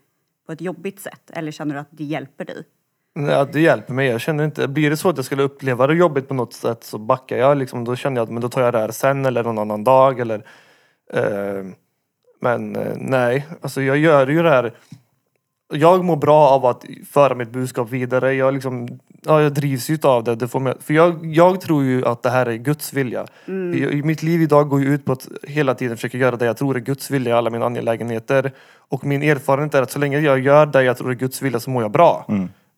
[0.52, 1.30] på ett jobbigt sätt?
[1.32, 2.64] Eller känner du att det hjälper dig?
[3.14, 4.08] Ja, det hjälper mig.
[4.08, 6.84] Jag känner inte, blir det så att jag skulle uppleva det jobbigt på något sätt
[6.84, 7.56] så backar jag.
[7.58, 9.84] Liksom, då känner jag att men då tar jag det här sen eller någon annan
[9.84, 10.20] dag.
[10.20, 10.46] Eller,
[11.12, 11.64] eh,
[12.40, 14.72] men eh, nej, alltså jag gör ju det här.
[15.72, 18.34] Jag mår bra av att föra mitt budskap vidare.
[18.34, 18.88] Jag, liksom,
[19.22, 20.34] ja, jag drivs ju av det.
[20.34, 23.26] det får mig, för jag, jag tror ju att det här är Guds vilja.
[23.74, 26.44] I, I mitt liv idag går ju ut på att hela tiden försöka göra det
[26.44, 28.52] jag tror är Guds vilja i alla mina angelägenheter.
[28.76, 31.60] Och min erfarenhet är att så länge jag gör det jag tror är Guds vilja
[31.60, 32.26] så mår jag bra.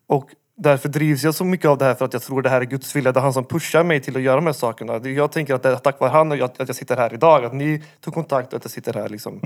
[0.06, 2.60] Och därför drivs jag så mycket av det här för att jag tror det här
[2.60, 3.12] är Guds vilja.
[3.12, 5.08] Det är han som pushar mig till att göra de här sakerna.
[5.08, 7.44] Jag tänker att det är tack vare han att jag sitter här idag.
[7.44, 9.40] Att ni tog kontakt och att jag sitter här liksom.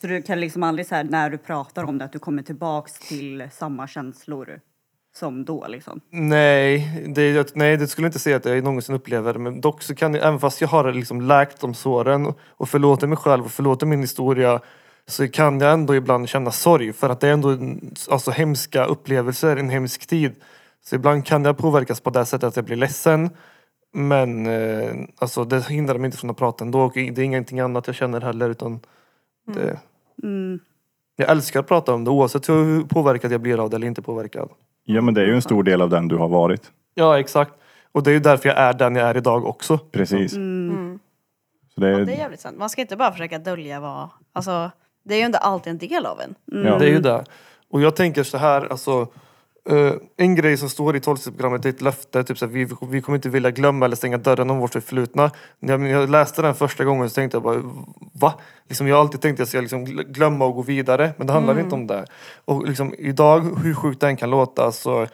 [0.00, 2.42] Så du kan liksom aldrig så här, när du pratar om det, att du kommer
[2.42, 4.60] tillbaks till samma känslor
[5.16, 6.00] som då liksom?
[6.10, 9.34] Nej det, nej, det skulle jag inte säga att jag någonsin upplever.
[9.34, 13.06] Men dock så kan jag, även fast jag har liksom läkt de såren och förlåter
[13.06, 14.60] mig själv och förlåter min historia
[15.08, 18.84] så kan jag ändå ibland känna sorg för att det är ändå en- alltså, hemska
[18.84, 20.34] upplevelser, en hemsk tid.
[20.84, 23.30] Så ibland kan jag påverkas på det sättet att jag blir ledsen.
[23.92, 27.60] Men eh, alltså, det hindrar mig inte från att prata ändå och det är ingenting
[27.60, 28.80] annat jag känner heller utan
[29.46, 29.78] det,
[30.22, 30.58] Mm.
[31.16, 34.02] jag älskar att prata om det oavsett hur påverkad jag blir av det eller inte
[34.02, 34.48] påverkad.
[34.84, 36.72] Ja men det är ju en stor del av den du har varit.
[36.94, 37.52] Ja, exakt.
[37.92, 39.78] Och det är ju därför jag är den jag är idag också.
[39.78, 40.32] Precis.
[40.36, 40.98] Mm.
[41.74, 42.58] Så det Ja, är, det är jävligt sant.
[42.58, 44.08] Man ska inte bara försöka dölja vad...
[44.32, 44.70] Alltså,
[45.04, 46.34] det är ju inte alltid en del av en.
[46.44, 46.78] ja.
[46.78, 47.24] Det är ju det.
[47.70, 49.08] Och jag tänker så här, alltså.
[49.68, 52.24] Eh, en grej som står i tolvstegsprogrammet är ett löfte.
[52.24, 55.30] Typ så här, vi, vi kommer inte vilja glömma eller stänga dörren om vårt förflutna.
[55.60, 57.62] När jag, när jag läste den första gången så tänkte jag bara,
[58.12, 58.34] va?
[58.68, 61.10] Liksom, jag har alltid tänkt att jag ska liksom gl- glömma och gå vidare.
[61.16, 62.04] Men det handlar inte om det.
[62.44, 65.06] Och liksom, idag, hur sjukt den kan låta, så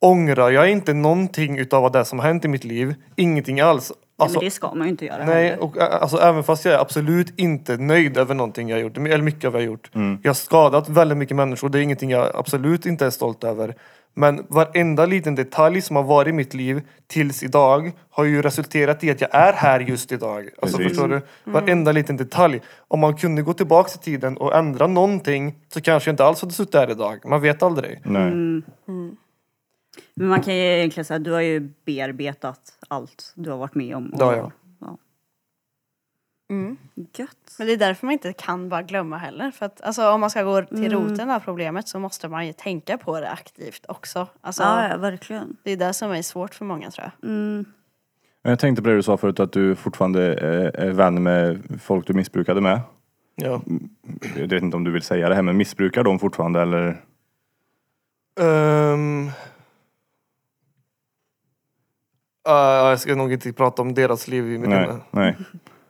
[0.00, 2.94] ångrar jag inte någonting utav det som har hänt i mitt liv.
[3.16, 3.90] Ingenting alls.
[3.90, 5.62] Nej, Alltså, men det ska man ju inte göra Nej, heller.
[5.62, 9.18] och alltså, även fast jag är absolut inte nöjd över någonting jag har gjort, eller
[9.22, 9.90] mycket av vad jag har gjort.
[10.22, 13.74] Jag har skadat väldigt mycket människor, det är ingenting jag absolut inte är stolt över.
[14.14, 19.04] Men varenda liten detalj som har varit i mitt liv tills idag har ju resulterat
[19.04, 20.48] i att jag är här just idag.
[20.62, 20.92] Alltså Precis.
[20.92, 21.20] förstår du?
[21.44, 22.60] Varenda liten detalj.
[22.88, 26.40] Om man kunde gå tillbaka i tiden och ändra någonting så kanske jag inte alls
[26.40, 27.20] hade suttit här idag.
[27.24, 28.00] Man vet aldrig.
[28.04, 28.62] nej.
[30.14, 33.74] Men man kan ju egentligen säga att du har ju bearbetat allt du har varit
[33.74, 34.12] med om.
[34.18, 34.44] Har jag.
[34.44, 34.50] Ja.
[36.50, 36.76] Mm.
[36.94, 37.54] Gött.
[37.58, 39.50] Men det är därför man inte kan bara glömma heller.
[39.50, 40.92] För att alltså, om man ska gå till Mm.
[40.92, 44.26] roten av problemet så måste man ju tänka på det aktivt också.
[44.40, 45.56] Alltså, Ja, ja, verkligen.
[45.62, 47.30] Det är det som är svårt för många tror jag.
[47.30, 47.64] Mm.
[48.42, 52.12] Jag tänkte på det du sa förut att du fortfarande är, vän med folk du
[52.12, 52.80] missbrukade med.
[53.34, 53.62] Ja.
[54.36, 57.04] Jag vet inte om du vill säga det här men missbrukar de fortfarande eller?
[58.40, 59.30] Ehm.
[62.44, 64.70] Ah, jag ska nog inte prata om deras liv i mitt
[65.10, 65.36] nej.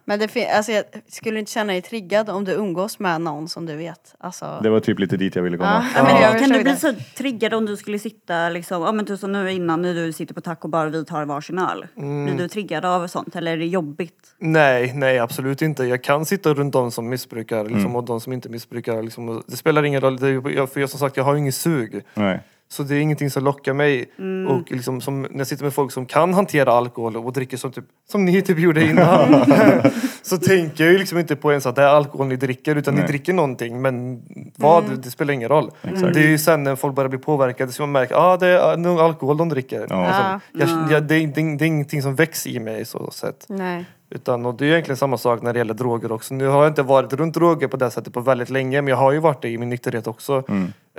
[0.04, 3.48] Men det fin- alltså, jag skulle inte känna dig triggad om du umgås med någon
[3.48, 4.14] som du vet.
[4.18, 5.86] Alltså, Det var typ lite dit jag ville komma.
[5.96, 9.04] ja, men jag Kan du bli så triggad om du skulle sitta liksom, ja men
[9.04, 11.86] du som nu innan när du sitter på taco bar och vi tar varsin öl.
[11.94, 14.34] Blir du triggad av sånt eller är det jobbigt?
[14.38, 15.84] Nej, nej absolut inte.
[15.84, 17.96] Jag kan sitta runt de som missbrukar liksom, Mm.
[17.96, 19.02] och de som inte missbrukar.
[19.02, 21.32] Liksom, och det spelar ingen roll, det, är- jag, för jag, som sagt jag har
[21.34, 22.02] ju ingen sug.
[22.14, 22.40] Nej.
[22.72, 24.10] Så det är ingenting som lockar mig.
[24.48, 27.72] Och liksom, som, när jag sitter med folk som kan hantera alkohol och dricker som,
[27.72, 29.44] typ, som ni typ gjorde innan.
[30.22, 32.94] så tänker jag ju liksom inte på ens att det är alkohol ni dricker utan
[32.94, 33.02] Nej.
[33.02, 33.82] ni dricker någonting.
[33.82, 34.22] Men
[34.56, 35.70] vad, det spelar ingen roll.
[35.82, 36.14] Exakt.
[36.14, 38.46] Det är ju sen när folk börjar bli påverkade som man märker att ah, det
[38.48, 39.86] är nog alkohol de dricker.
[39.88, 40.06] Ja.
[40.06, 43.10] Alltså, jag, jag, det, är, det, är, det är ingenting som väcks i mig så
[43.10, 43.46] sätt.
[43.48, 43.84] Nej.
[44.10, 46.34] Utan, och det är egentligen samma sak när det gäller droger också.
[46.34, 48.96] Nu har jag inte varit runt droger på det sättet på väldigt länge men jag
[48.96, 50.42] har ju varit det i min nykterhet också.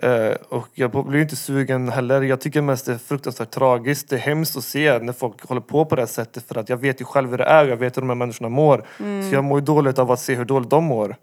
[0.01, 2.22] Eh, och jag blir ju inte sugen heller.
[2.22, 4.09] Jag tycker mest det är fruktansvärt tragiskt.
[4.09, 6.70] Det är hemskt att se när folk håller på på det här sättet för att
[6.70, 8.84] jag vet ju själv hur det är och jag vet hur de här människorna mår.
[9.30, 11.16] Så jag mår ju dåligt av att se hur dåligt de mår.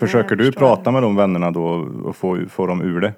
[0.00, 3.14] Försöker du prata med de vännerna då och få, få dem ur det?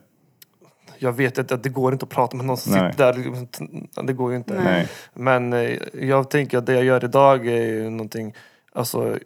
[1.02, 2.92] Jag vet att att det går inte att prata med någon som Nej.
[2.92, 3.18] sitter där.
[3.18, 4.54] liksom, Det går ju inte.
[4.64, 4.88] Nej.
[5.14, 8.34] Men eh, jag tänker att det jag gör idag är ju någonting,
[8.72, 9.16] alltså,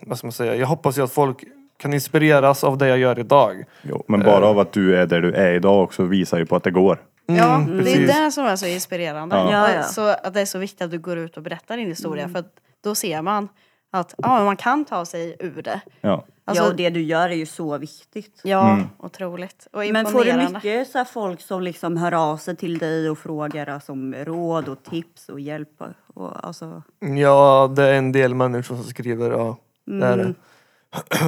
[0.00, 1.44] vad ska man säga, jag hoppas ju att folk
[1.76, 3.64] kan inspireras av det jag gör idag.
[3.82, 6.56] Jo, men bara av att du är där du är idag också visar ju på
[6.56, 7.02] att det går.
[7.26, 8.06] Ja, det är Mm, precis.
[8.16, 9.36] det som är så inspirerande.
[9.36, 9.52] Ja.
[9.52, 9.82] Ja, ja.
[9.82, 12.38] Så att det är så viktigt att du går ut och berättar din historia för
[12.38, 12.52] att
[12.84, 13.48] då ser man
[13.92, 15.80] att ja, man kan ta sig ur det.
[16.00, 16.24] Ja.
[16.44, 18.40] Alltså, ja och det du gör är ju så viktigt.
[18.44, 19.68] Ja, otroligt.
[19.72, 23.10] Och Men får du mycket så här folk som liksom hör av sig till dig
[23.10, 25.82] och frågar alltså, om råd och tips och hjälp?
[26.14, 29.56] Och, alltså, Ja, det är en del människor som skriver, ja.
[29.84, 30.34] Det är det.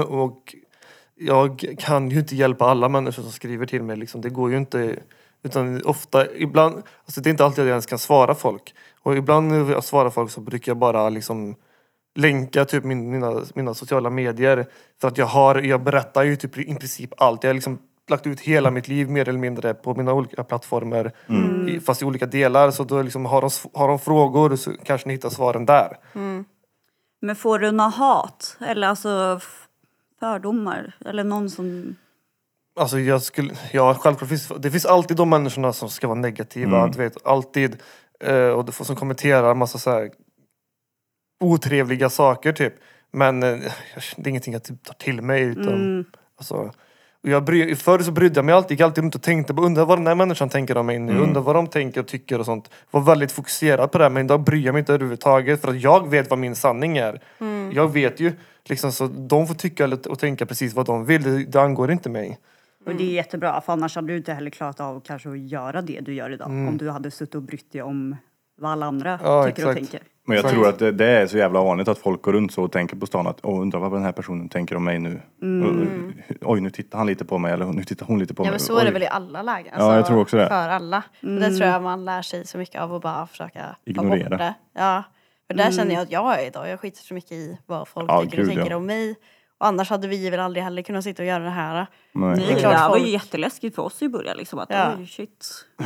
[0.09, 0.55] Och
[1.15, 3.97] jag kan ju inte hjälpa alla människor som skriver till mig.
[3.97, 4.21] Liksom.
[4.21, 4.97] Det går ju inte.
[5.43, 8.75] Utan ofta, ibland, alltså det är inte alltid jag ens kan svara folk.
[9.03, 11.57] Och ibland när jag svarar folk så brukar jag bara liksom
[12.15, 14.67] länka typ min, mina, mina sociala medier.
[15.01, 17.45] För att jag har, jag berättar ju typ i princip allt.
[17.45, 21.12] Jag har liksom lagt ut hela mitt liv mer eller mindre på mina olika plattformar.
[21.69, 22.71] I, fast i olika delar.
[22.71, 25.97] Så då liksom har, de, har de frågor så kanske ni hittar svaren där.
[27.21, 28.57] men får du något hat?
[28.61, 29.41] Eller alltså
[30.21, 30.97] fördomar?
[31.05, 31.97] Eller någon som...
[32.81, 36.89] Alltså jag skulle, ja självklart finns det finns alltid de människorna som ska vara negativa,
[36.89, 37.77] du vet, alltid.
[38.21, 40.11] Eh, och som kommenterar massa så här
[41.41, 42.74] otrevliga saker typ.
[43.11, 43.59] Men eh,
[44.16, 45.43] det är ingenting jag typ tar till mig.
[45.43, 46.05] Utan,
[46.37, 46.72] alltså,
[47.24, 49.62] och jag bry, förr så brydde jag mig alltid, gick alltid runt och tänkte på,
[49.62, 52.39] undrar vad den här människan tänker om mig nu, undrar vad de tänker och tycker
[52.39, 52.70] och sånt.
[52.91, 56.11] Var väldigt fokuserad på det, men idag bryr jag mig inte överhuvudtaget för att jag
[56.11, 57.20] vet vad min sanning är.
[57.72, 58.32] Jag vet ju,
[58.64, 62.09] liksom, så de får tycka och tänka precis vad de vill, det, det angår inte
[62.09, 62.39] mig.
[62.87, 65.82] Och det är jättebra för annars hade du inte heller klarat av kanske att göra
[65.82, 66.49] det du gör idag.
[66.49, 68.16] Om du hade suttit och brytt dig om
[68.57, 69.90] vad alla andra Ja, tycker och exakt.
[69.90, 70.09] tänker.
[70.26, 72.62] Men jag tror att det, det är så jävla vanligt att folk går runt så
[72.64, 75.20] och tänker på stan att åh, undrar vad den här personen tänker om mig nu.
[76.42, 78.44] Och, Oj, nu tittar han lite på mig eller nu tittar hon lite på Ja
[78.44, 78.50] mig.
[78.50, 78.92] men så är det Oj.
[78.92, 79.74] väl i alla lägen.
[79.78, 80.46] Ja, jag tror också det.
[80.48, 81.02] För alla.
[81.22, 84.28] Och Det tror jag man lär sig så mycket av att bara försöka ta Ignorera.
[84.30, 84.55] bort det.
[84.74, 85.02] Ja.
[85.46, 86.68] För där känner jag att jag är idag.
[86.68, 88.76] Jag skiter så mycket i vad folk Ja, tycker gud, och tänker ja.
[88.76, 89.14] om mig.
[89.65, 91.87] Och annars hade vi väl aldrig heller kunnat sitta och göra det här.
[92.12, 92.37] Nej.
[92.37, 94.37] Nej, är det, klart här var ju folk- jätteläskigt för oss i början.
[94.37, 94.93] Liksom, att, Ja.
[94.99, 95.47] oj, shit.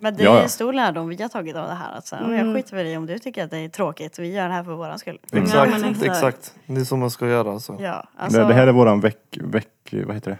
[0.00, 0.42] Men det är Ja, ja.
[0.42, 1.92] en stor lärdom vi har tagit av det här.
[1.98, 4.18] Att så, här, Jag skiter väl i om du tycker att det är tråkigt.
[4.18, 5.18] Vi gör det här för våran skull.
[5.32, 6.06] Exakt, men exakt.
[6.06, 6.54] exakt.
[6.66, 7.76] Det är så man ska göra alltså.
[7.80, 10.38] Ja, alltså, det, det här är våran veck, veck, vad heter det?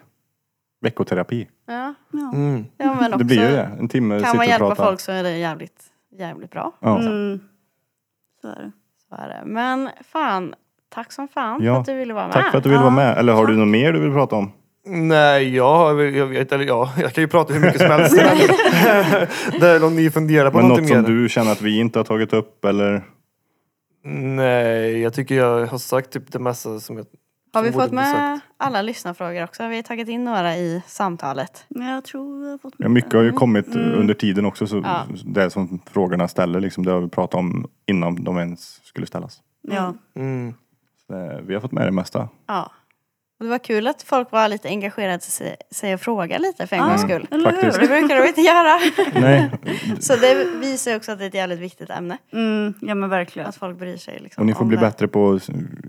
[0.80, 1.48] veckoterapi.
[1.66, 2.66] ja, Mm.
[2.76, 3.70] ja, men också, Det blir ju det.
[3.78, 5.82] En timme Kan man hjälpa folk så är det jävligt,
[6.18, 6.72] jävligt bra.
[6.80, 6.98] Ja.
[6.98, 7.40] Mm.
[8.40, 8.72] Så är det.
[9.08, 9.42] Så är det.
[9.46, 10.54] Men fan,
[10.94, 12.32] tack som fan Ja, för att du ville vara med.
[12.32, 13.18] Tack för att du ville vara med.
[13.18, 14.52] Eller har du något mer du vill prata om?
[14.86, 18.16] Nej, jag, jag vet eller ja, jag kan ju prata hur mycket som helst.
[18.16, 18.38] men
[19.60, 21.22] det är om ni funderar på Men något någonting som mer.
[21.22, 23.02] du känner att vi inte har tagit upp eller?
[24.04, 27.06] Nej, jag tycker jag har sagt typ det mesta som jag
[27.52, 29.68] Har vi som borde fått bli med alla lyssnarfrågor också?
[29.68, 31.64] Vi har tagit in några i samtalet.
[31.68, 34.66] Men jag tror jag har fått Ja, mycket har ju kommit under tiden också.
[34.66, 35.02] Så Ja.
[35.24, 39.40] Det som frågorna ställer liksom, det har vi pratat om innan de ens skulle ställas.
[39.62, 39.94] Ja.
[40.16, 40.54] Mm.
[41.12, 42.28] Eh, vi har fått med det mesta.
[42.48, 42.70] Ja.
[43.38, 46.66] Och det var kul att folk var lite engagerade i sig- sig och frågade lite
[46.66, 47.26] för en gångs skull.
[47.30, 47.80] Eller Faktiskt.
[47.80, 48.78] Det brukar de inte göra.
[49.20, 49.50] Nej.
[50.00, 52.18] Så det visar också att det är ett jävligt viktigt ämne.
[52.32, 53.48] Mm, ja men verkligen.
[53.48, 54.18] Att folk bryr sig.
[54.20, 54.80] Liksom, Och ni får bli det.
[54.80, 55.48] bättre på att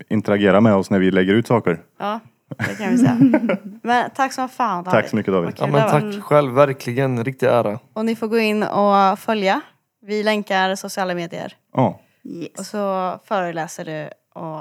[0.10, 1.80] interagera med oss när vi lägger ut saker.
[2.00, 2.20] Ja,
[2.58, 3.18] det kan vi säga.
[3.84, 4.92] Men tack som fan David.
[5.02, 5.54] Tack så mycket David.
[5.60, 7.24] Ja, men tack själv, verkligen.
[7.24, 7.80] Riktig ära.
[7.94, 9.62] Och ni får gå in och följa.
[10.02, 11.54] Vi länkar sociala medier.
[11.74, 11.88] Ja.
[11.88, 12.70] Och Yes.
[12.70, 14.10] så föreläser du
[14.42, 14.60] och.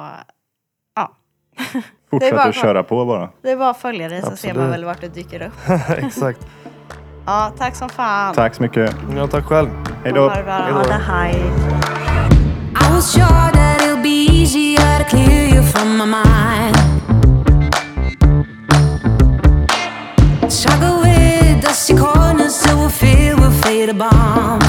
[2.10, 3.30] Fortsätt att köra på bara.
[3.42, 5.52] Det är bara att följa dig så ser man väl vart du dyker upp.
[5.98, 6.46] Exakt.
[7.26, 8.34] Ja, tack som fan.
[8.34, 8.96] Tack så mycket.
[9.16, 9.68] Ja, tack själv.
[10.04, 10.28] Hej då.
[10.28, 11.42] Ha det hej.
[12.74, 16.76] I was sure that it'll be easier to clear you from my mind
[20.50, 24.61] Struggle with dusty corners till we feel we'll fade bomb